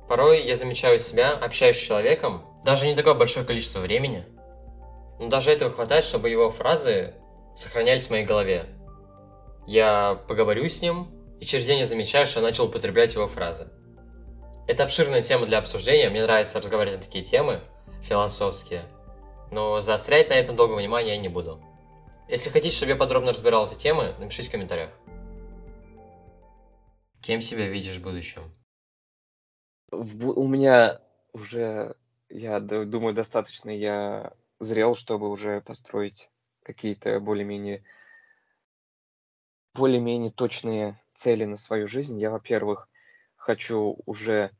Порой 0.08 0.44
я 0.44 0.56
замечаю 0.56 0.98
себя, 0.98 1.32
общаюсь 1.32 1.76
с 1.76 1.80
человеком, 1.80 2.42
даже 2.64 2.86
не 2.86 2.94
такое 2.94 3.14
большое 3.14 3.46
количество 3.46 3.80
времени, 3.80 4.24
но 5.18 5.28
даже 5.28 5.50
этого 5.50 5.70
хватает, 5.70 6.04
чтобы 6.04 6.30
его 6.30 6.50
фразы 6.50 7.14
сохранялись 7.56 8.06
в 8.06 8.10
моей 8.10 8.24
голове. 8.24 8.66
Я 9.66 10.20
поговорю 10.28 10.68
с 10.68 10.82
ним, 10.82 11.08
и 11.40 11.44
через 11.44 11.66
день 11.66 11.78
я 11.78 11.86
замечаю, 11.86 12.26
что 12.26 12.40
я 12.40 12.46
начал 12.46 12.66
употреблять 12.66 13.14
его 13.14 13.26
фразы. 13.26 13.68
Это 14.68 14.84
обширная 14.84 15.22
тема 15.22 15.46
для 15.46 15.58
обсуждения, 15.58 16.08
мне 16.08 16.22
нравится 16.22 16.58
разговаривать 16.58 16.98
на 16.98 17.04
такие 17.04 17.24
темы, 17.24 17.60
философские, 18.02 18.84
но 19.50 19.80
заострять 19.80 20.28
на 20.28 20.34
этом 20.34 20.56
долго 20.56 20.74
внимания 20.74 21.14
я 21.14 21.18
не 21.18 21.28
буду. 21.28 21.60
Если 22.28 22.50
хотите, 22.50 22.74
чтобы 22.74 22.92
я 22.92 22.96
подробно 22.96 23.32
разбирал 23.32 23.66
эти 23.66 23.74
темы, 23.74 24.14
напишите 24.18 24.48
в 24.48 24.52
комментариях. 24.52 24.90
Кем 27.22 27.40
себя 27.40 27.68
видишь 27.68 27.98
в 27.98 28.02
будущем? 28.02 28.42
У 29.92 30.48
меня 30.48 31.00
уже, 31.32 31.94
я 32.28 32.58
думаю, 32.58 33.14
достаточно 33.14 33.70
я 33.70 34.32
зрел, 34.58 34.96
чтобы 34.96 35.30
уже 35.30 35.60
построить 35.60 36.30
какие-то 36.64 37.20
более-менее 37.20 37.84
более-менее 39.74 40.30
точные 40.32 41.00
цели 41.14 41.44
на 41.44 41.56
свою 41.56 41.86
жизнь. 41.86 42.20
Я, 42.20 42.30
во-первых, 42.30 42.88
хочу 43.36 43.96
уже 44.04 44.50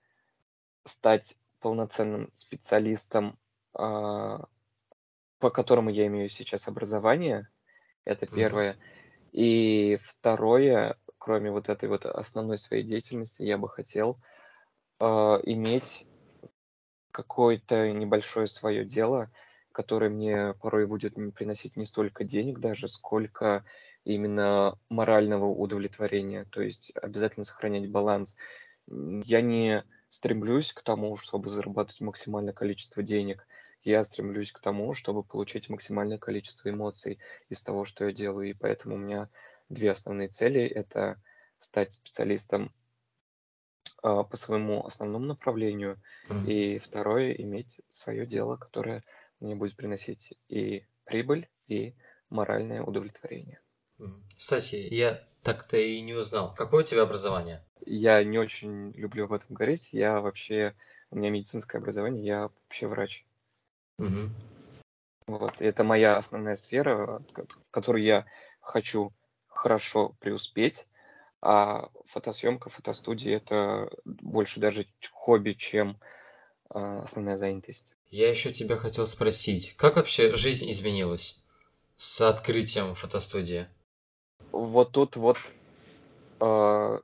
стать 0.85 1.37
полноценным 1.61 2.31
специалистом, 2.35 3.38
а, 3.75 4.46
по 5.38 5.51
которому 5.51 5.90
я 5.90 6.07
имею 6.07 6.29
сейчас 6.29 6.68
образование. 6.68 7.48
Это 8.05 8.27
первое. 8.27 8.79
И 9.33 9.98
второе, 10.03 10.96
кроме 11.22 11.52
вот 11.52 11.68
этой 11.68 11.88
вот 11.88 12.04
основной 12.04 12.58
своей 12.58 12.82
деятельности, 12.82 13.44
я 13.44 13.56
бы 13.56 13.68
хотел 13.68 14.18
а, 14.98 15.38
иметь 15.44 16.04
какое-то 17.12 17.92
небольшое 17.92 18.48
свое 18.48 18.85
дело, 18.85 19.30
которое 19.70 20.11
мне 20.11 20.54
порой 20.54 20.88
будет 20.88 21.14
приносить 21.37 21.76
не 21.76 21.87
столько 21.87 22.24
денег 22.24 22.58
даже, 22.58 22.88
сколько 22.88 23.64
именно 24.02 24.76
морального 24.88 25.46
удовлетворения, 25.46 26.44
то 26.50 26.61
есть 26.61 26.92
обязательно 27.00 27.44
сохранять 27.44 27.88
баланс. 27.88 28.35
Я 28.88 29.42
не 29.42 29.85
стремлюсь 30.08 30.72
к 30.72 30.82
тому, 30.82 31.16
чтобы 31.16 31.50
зарабатывать 31.50 32.00
максимальное 32.00 32.52
количество 32.52 33.00
денег. 33.00 33.46
Я 33.85 34.02
стремлюсь 34.02 34.50
к 34.50 34.58
тому, 34.58 34.92
чтобы 34.92 35.22
получить 35.22 35.68
максимальное 35.68 36.18
количество 36.18 36.68
эмоций 36.68 37.20
из 37.48 37.62
того, 37.62 37.85
что 37.85 38.06
я 38.06 38.12
делаю. 38.12 38.50
И 38.50 38.54
поэтому 38.54 38.96
у 38.96 38.98
меня 38.98 39.28
две 39.72 39.90
основные 39.90 40.28
цели. 40.28 40.62
Это 40.62 41.20
стать 41.58 41.92
специалистом 41.94 42.72
э, 44.02 44.24
по 44.28 44.37
своему 44.37 44.85
основному 44.85 45.26
направлению. 45.26 46.00
Mm-hmm. 46.28 46.46
И 46.46 46.78
второе, 46.78 47.32
иметь 47.32 47.80
свое 47.88 48.26
дело, 48.26 48.56
которое 48.56 49.02
мне 49.40 49.54
будет 49.54 49.76
приносить 49.76 50.35
и 50.48 50.85
прибыль 51.04 51.48
и 51.66 51.94
моральное 52.30 52.82
удовлетворение. 52.82 53.61
Кстати, 54.37 54.76
я 54.90 55.22
так-то 55.42 55.76
и 55.76 56.00
не 56.00 56.14
узнал. 56.14 56.54
Какое 56.54 56.82
у 56.82 56.87
тебя 56.87 57.02
образование? 57.02 57.64
Я 57.85 58.22
не 58.24 58.38
очень 58.38 58.92
люблю 58.92 59.24
об 59.24 59.32
этом 59.32 59.54
говорить. 59.54 59.92
Я 59.92 60.20
вообще... 60.20 60.74
У 61.11 61.16
меня 61.16 61.28
медицинское 61.28 61.78
образование, 61.78 62.24
я 62.24 62.42
вообще 62.42 62.87
врач. 62.87 63.26
Угу. 63.98 64.30
Вот. 65.26 65.61
Это 65.61 65.85
моя 65.85 66.16
основная 66.16 66.56
сфера, 66.56 67.18
в 67.18 67.70
которой 67.70 68.02
я 68.02 68.24
хочу 68.61 69.12
хорошо 69.62 70.16
преуспеть. 70.18 70.87
А 71.40 71.88
фотосъемка, 72.07 72.68
фотостудия– 72.68 73.37
это 73.38 73.90
больше 74.05 74.61
даже 74.61 74.87
хобби, 75.12 75.53
чем 75.53 75.98
э, 76.70 77.01
основная 77.05 77.37
занятость. 77.37 77.94
Я 78.11 78.29
еще 78.29 78.53
тебя 78.53 78.77
хотел 78.77 79.07
спросить, 79.07 79.75
как 79.77 79.96
вообще 79.96 80.35
жизнь 80.37 80.70
изменилась 80.70 81.40
с 81.96 82.20
открытием 82.20 82.94
фотостудии? 82.94 83.66
Вот 84.53 84.92
тут 84.92 85.16
вот 85.16 85.38
э, 86.40 87.01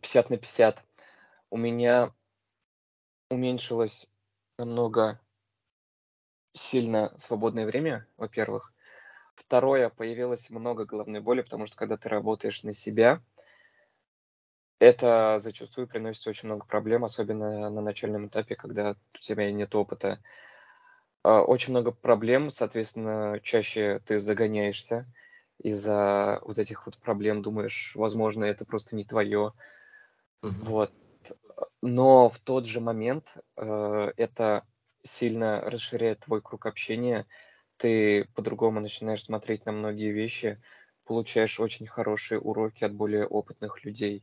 50 0.00 0.30
на 0.30 0.36
50. 0.36 0.84
У 1.50 1.56
меня 1.56 2.12
уменьшилось 3.28 4.06
намного 4.58 5.20
сильно 6.54 7.12
свободное 7.18 7.66
время, 7.66 8.06
во-первых. 8.16 8.72
Второе, 9.40 9.88
появилось 9.88 10.50
много 10.50 10.84
головной 10.84 11.20
боли, 11.20 11.40
потому 11.40 11.66
что 11.66 11.76
когда 11.76 11.96
ты 11.96 12.10
работаешь 12.10 12.62
на 12.62 12.74
себя, 12.74 13.22
это 14.78 15.40
зачастую 15.42 15.88
приносит 15.88 16.26
очень 16.26 16.48
много 16.48 16.66
проблем, 16.66 17.04
особенно 17.04 17.70
на 17.70 17.80
начальном 17.80 18.26
этапе, 18.26 18.54
когда 18.54 18.96
у 19.14 19.18
тебя 19.18 19.50
нет 19.50 19.74
опыта. 19.74 20.22
А, 21.22 21.42
очень 21.42 21.72
много 21.72 21.90
проблем, 21.90 22.50
соответственно, 22.50 23.40
чаще 23.42 24.00
ты 24.04 24.20
загоняешься 24.20 25.06
из-за 25.58 26.40
вот 26.42 26.58
этих 26.58 26.84
вот 26.84 26.98
проблем, 26.98 27.40
думаешь, 27.40 27.92
возможно, 27.94 28.44
это 28.44 28.66
просто 28.66 28.94
не 28.94 29.04
твое. 29.04 29.54
Mm-hmm. 30.42 30.64
Вот. 30.64 30.92
Но 31.80 32.28
в 32.28 32.38
тот 32.38 32.66
же 32.66 32.80
момент 32.80 33.34
э, 33.56 34.12
это 34.16 34.66
сильно 35.02 35.62
расширяет 35.62 36.20
твой 36.20 36.42
круг 36.42 36.66
общения, 36.66 37.26
ты 37.80 38.26
по-другому 38.34 38.80
начинаешь 38.80 39.24
смотреть 39.24 39.64
на 39.64 39.72
многие 39.72 40.12
вещи, 40.12 40.60
получаешь 41.06 41.58
очень 41.58 41.86
хорошие 41.86 42.38
уроки 42.38 42.84
от 42.84 42.92
более 42.92 43.26
опытных 43.26 43.84
людей. 43.84 44.22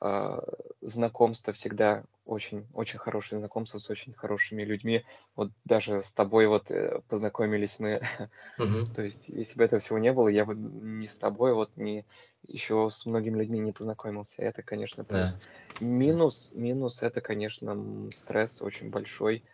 А, 0.00 0.42
знакомство 0.80 1.52
всегда 1.52 2.02
очень, 2.24 2.66
очень 2.74 2.98
хорошее 2.98 3.38
знакомство 3.38 3.78
с 3.78 3.88
очень 3.88 4.12
хорошими 4.12 4.64
людьми. 4.64 5.04
Вот 5.36 5.52
даже 5.64 6.02
с 6.02 6.12
тобой 6.12 6.48
вот 6.48 6.70
э, 6.70 7.00
познакомились 7.08 7.78
мы. 7.78 8.02
Угу. 8.58 8.94
То 8.94 9.02
есть, 9.02 9.28
если 9.28 9.58
бы 9.58 9.64
этого 9.64 9.80
всего 9.80 9.98
не 9.98 10.12
было, 10.12 10.28
я 10.28 10.44
бы 10.44 10.54
ни 10.54 11.06
с 11.06 11.16
тобой, 11.16 11.54
вот 11.54 11.70
ни 11.76 12.04
еще 12.46 12.88
с 12.90 13.06
многими 13.06 13.38
людьми 13.38 13.60
не 13.60 13.72
познакомился. 13.72 14.42
Это, 14.42 14.62
конечно, 14.62 15.04
плюс. 15.04 15.34
Да. 15.34 15.86
Минус, 15.86 16.50
минус 16.52 17.02
это, 17.02 17.20
конечно, 17.20 18.10
стресс 18.12 18.60
очень 18.60 18.90
большой 18.90 19.44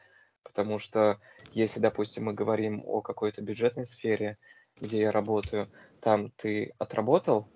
Потому 0.48 0.78
что 0.78 1.20
если, 1.52 1.78
допустим, 1.78 2.24
мы 2.24 2.32
говорим 2.32 2.82
о 2.86 3.02
какой-то 3.02 3.42
бюджетной 3.42 3.84
сфере, 3.84 4.38
где 4.80 5.00
я 5.00 5.12
работаю, 5.12 5.70
там 6.00 6.30
ты 6.30 6.74
отработал, 6.78 7.50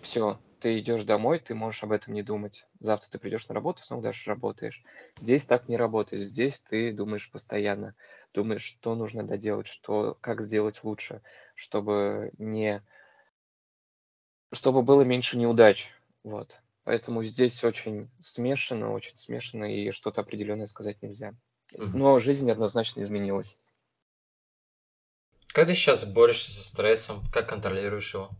все, 0.00 0.40
ты 0.58 0.80
идешь 0.80 1.04
домой, 1.04 1.38
ты 1.38 1.54
можешь 1.54 1.84
об 1.84 1.92
этом 1.92 2.14
не 2.14 2.24
думать. 2.24 2.66
Завтра 2.80 3.10
ты 3.10 3.18
придешь 3.20 3.46
на 3.46 3.54
работу, 3.54 3.84
снова 3.84 4.02
дальше 4.02 4.28
работаешь. 4.28 4.82
Здесь 5.16 5.46
так 5.46 5.68
не 5.68 5.76
работает. 5.76 6.20
Здесь 6.20 6.60
ты 6.60 6.92
думаешь 6.92 7.30
постоянно. 7.30 7.94
Думаешь, 8.34 8.64
что 8.64 8.96
нужно 8.96 9.22
доделать, 9.22 9.68
что, 9.68 10.18
как 10.20 10.42
сделать 10.42 10.82
лучше, 10.82 11.22
чтобы 11.54 12.32
не... 12.38 12.84
чтобы 14.52 14.82
было 14.82 15.02
меньше 15.02 15.38
неудач. 15.38 15.92
Вот. 16.24 16.60
Поэтому 16.82 17.22
здесь 17.22 17.62
очень 17.62 18.10
смешано, 18.20 18.90
очень 18.90 19.16
смешано, 19.16 19.72
и 19.72 19.92
что-то 19.92 20.22
определенное 20.22 20.66
сказать 20.66 21.00
нельзя. 21.02 21.34
Но 21.76 22.18
жизнь 22.18 22.50
однозначно 22.50 23.02
изменилась. 23.02 23.58
Как 25.52 25.66
ты 25.66 25.74
сейчас 25.74 26.04
борешься 26.04 26.50
со 26.50 26.64
стрессом? 26.64 27.22
Как 27.32 27.48
контролируешь 27.48 28.14
его? 28.14 28.30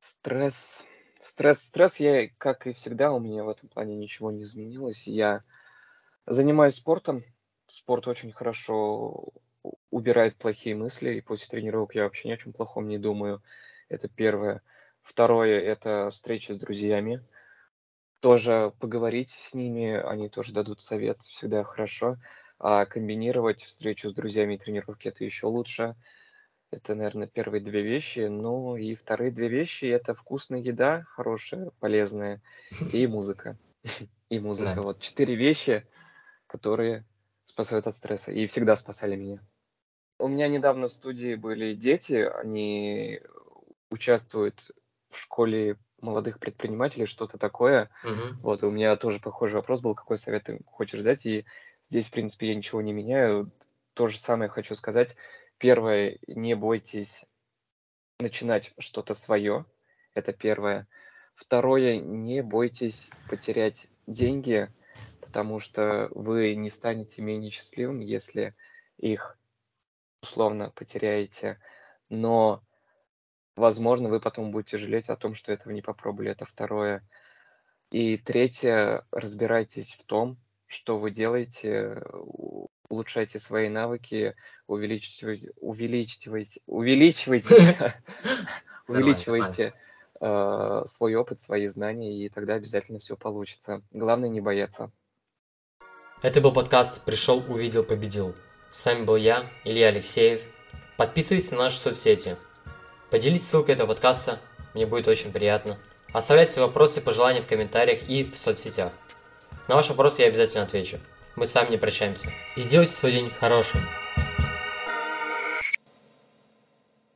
Стресс. 0.00 0.84
Стресс, 1.20 1.64
стресс 1.64 2.00
я, 2.00 2.28
как 2.38 2.66
и 2.66 2.72
всегда, 2.72 3.12
у 3.12 3.18
меня 3.18 3.44
в 3.44 3.48
этом 3.48 3.68
плане 3.68 3.96
ничего 3.96 4.30
не 4.30 4.44
изменилось. 4.44 5.06
Я 5.06 5.42
занимаюсь 6.26 6.76
спортом. 6.76 7.24
Спорт 7.66 8.06
очень 8.08 8.32
хорошо 8.32 9.32
убирает 9.90 10.36
плохие 10.36 10.74
мысли, 10.74 11.14
и 11.14 11.20
после 11.20 11.48
тренировок 11.48 11.94
я 11.94 12.04
вообще 12.04 12.28
ни 12.28 12.32
о 12.32 12.36
чем 12.36 12.52
плохом 12.52 12.88
не 12.88 12.98
думаю. 12.98 13.42
Это 13.88 14.08
первое. 14.08 14.62
Второе– 15.02 15.60
это 15.60 16.10
встреча 16.10 16.54
с 16.54 16.58
друзьями 16.58 17.22
тоже 18.20 18.72
поговорить 18.80 19.30
с 19.30 19.54
ними, 19.54 19.92
они 19.94 20.28
тоже 20.28 20.52
дадут 20.52 20.80
совет, 20.80 21.20
всегда 21.22 21.64
хорошо. 21.64 22.16
А 22.58 22.86
комбинировать 22.86 23.62
встречу 23.62 24.10
с 24.10 24.14
друзьями 24.14 24.54
и 24.54 24.58
тренировки 24.58 25.08
это 25.08 25.24
еще 25.24 25.46
лучше. 25.46 25.94
Это, 26.70 26.94
наверное, 26.94 27.28
первые 27.28 27.60
две 27.62 27.82
вещи. 27.82 28.20
Ну 28.20 28.76
и 28.76 28.94
вторые 28.94 29.30
две 29.30 29.48
вещи 29.48 29.86
это 29.86 30.14
вкусная 30.14 30.60
еда, 30.60 31.04
хорошая, 31.08 31.70
полезная, 31.78 32.42
и 32.92 33.06
музыка. 33.06 33.56
И 34.28 34.40
музыка. 34.40 34.82
Вот 34.82 35.00
четыре 35.00 35.36
вещи, 35.36 35.86
которые 36.46 37.06
спасают 37.46 37.86
от 37.86 37.94
стресса 37.94 38.30
и 38.30 38.46
всегда 38.46 38.76
спасали 38.76 39.16
меня. 39.16 39.40
У 40.18 40.28
меня 40.28 40.48
недавно 40.48 40.88
в 40.88 40.92
студии 40.92 41.34
были 41.34 41.74
дети, 41.74 42.28
они 42.42 43.20
участвуют 43.90 44.70
в 45.10 45.18
школе 45.18 45.78
молодых 46.00 46.38
предпринимателей, 46.38 47.06
что-то 47.06 47.38
такое. 47.38 47.90
Угу. 48.04 48.40
Вот, 48.42 48.62
у 48.62 48.70
меня 48.70 48.96
тоже 48.96 49.20
похожий 49.20 49.56
вопрос 49.56 49.80
был, 49.80 49.94
какой 49.94 50.18
совет 50.18 50.44
ты 50.44 50.60
хочешь 50.66 51.00
дать, 51.00 51.26
и 51.26 51.44
здесь, 51.88 52.08
в 52.08 52.12
принципе, 52.12 52.48
я 52.48 52.54
ничего 52.54 52.80
не 52.80 52.92
меняю. 52.92 53.50
То 53.94 54.06
же 54.06 54.18
самое 54.18 54.48
хочу 54.48 54.74
сказать. 54.74 55.16
Первое, 55.58 56.18
не 56.26 56.54
бойтесь 56.54 57.24
начинать 58.20 58.72
что-то 58.78 59.14
свое, 59.14 59.64
это 60.14 60.32
первое. 60.32 60.86
Второе, 61.34 61.98
не 61.98 62.42
бойтесь 62.42 63.10
потерять 63.28 63.86
деньги, 64.06 64.68
потому 65.20 65.60
что 65.60 66.08
вы 66.12 66.54
не 66.54 66.70
станете 66.70 67.22
менее 67.22 67.50
счастливым, 67.50 68.00
если 68.00 68.54
их 68.96 69.38
условно 70.22 70.70
потеряете. 70.74 71.60
Но 72.08 72.62
возможно, 73.58 74.08
вы 74.08 74.20
потом 74.20 74.50
будете 74.50 74.78
жалеть 74.78 75.08
о 75.08 75.16
том, 75.16 75.34
что 75.34 75.52
этого 75.52 75.72
не 75.72 75.82
попробовали. 75.82 76.30
Это 76.30 76.46
второе. 76.46 77.06
И 77.90 78.16
третье, 78.16 79.04
разбирайтесь 79.10 79.94
в 79.94 80.04
том, 80.04 80.38
что 80.66 80.98
вы 80.98 81.10
делаете, 81.10 82.02
улучшайте 82.88 83.38
свои 83.38 83.68
навыки, 83.68 84.34
увеличивайте, 84.66 85.52
увеличивайте, 85.60 86.60
увеличивайте, 86.66 87.94
увеличивайте 88.86 89.74
свой 90.86 91.14
опыт, 91.14 91.40
свои 91.40 91.68
знания, 91.68 92.24
и 92.24 92.28
тогда 92.28 92.54
обязательно 92.54 92.98
все 92.98 93.16
получится. 93.16 93.82
Главное 93.92 94.28
не 94.28 94.40
бояться. 94.40 94.90
Это 96.22 96.40
был 96.40 96.52
подкаст 96.52 97.04
«Пришел, 97.04 97.38
увидел, 97.48 97.84
победил». 97.84 98.34
С 98.72 98.84
вами 98.84 99.04
был 99.04 99.16
я, 99.16 99.44
Илья 99.64 99.88
Алексеев. 99.88 100.42
Подписывайтесь 100.96 101.52
на 101.52 101.58
наши 101.58 101.78
соцсети– 101.78 102.36
Поделитесь 103.10 103.48
ссылкой 103.48 103.74
этого 103.74 103.88
подкаста, 103.88 104.38
мне 104.74 104.86
будет 104.86 105.08
очень 105.08 105.32
приятно. 105.32 105.78
Оставляйте 106.12 106.52
свои 106.52 106.66
вопросы 106.66 107.00
и 107.00 107.02
пожелания 107.02 107.40
в 107.40 107.46
комментариях 107.46 108.08
и 108.08 108.24
в 108.24 108.36
соцсетях. 108.38 108.92
На 109.66 109.76
ваши 109.76 109.90
вопросы 109.90 110.22
я 110.22 110.28
обязательно 110.28 110.64
отвечу. 110.64 110.98
Мы 111.36 111.46
с 111.46 111.54
вами 111.54 111.70
не 111.70 111.76
прощаемся. 111.76 112.28
И 112.56 112.62
сделайте 112.62 112.92
свой 112.92 113.12
день 113.12 113.30
хорошим. 113.30 113.80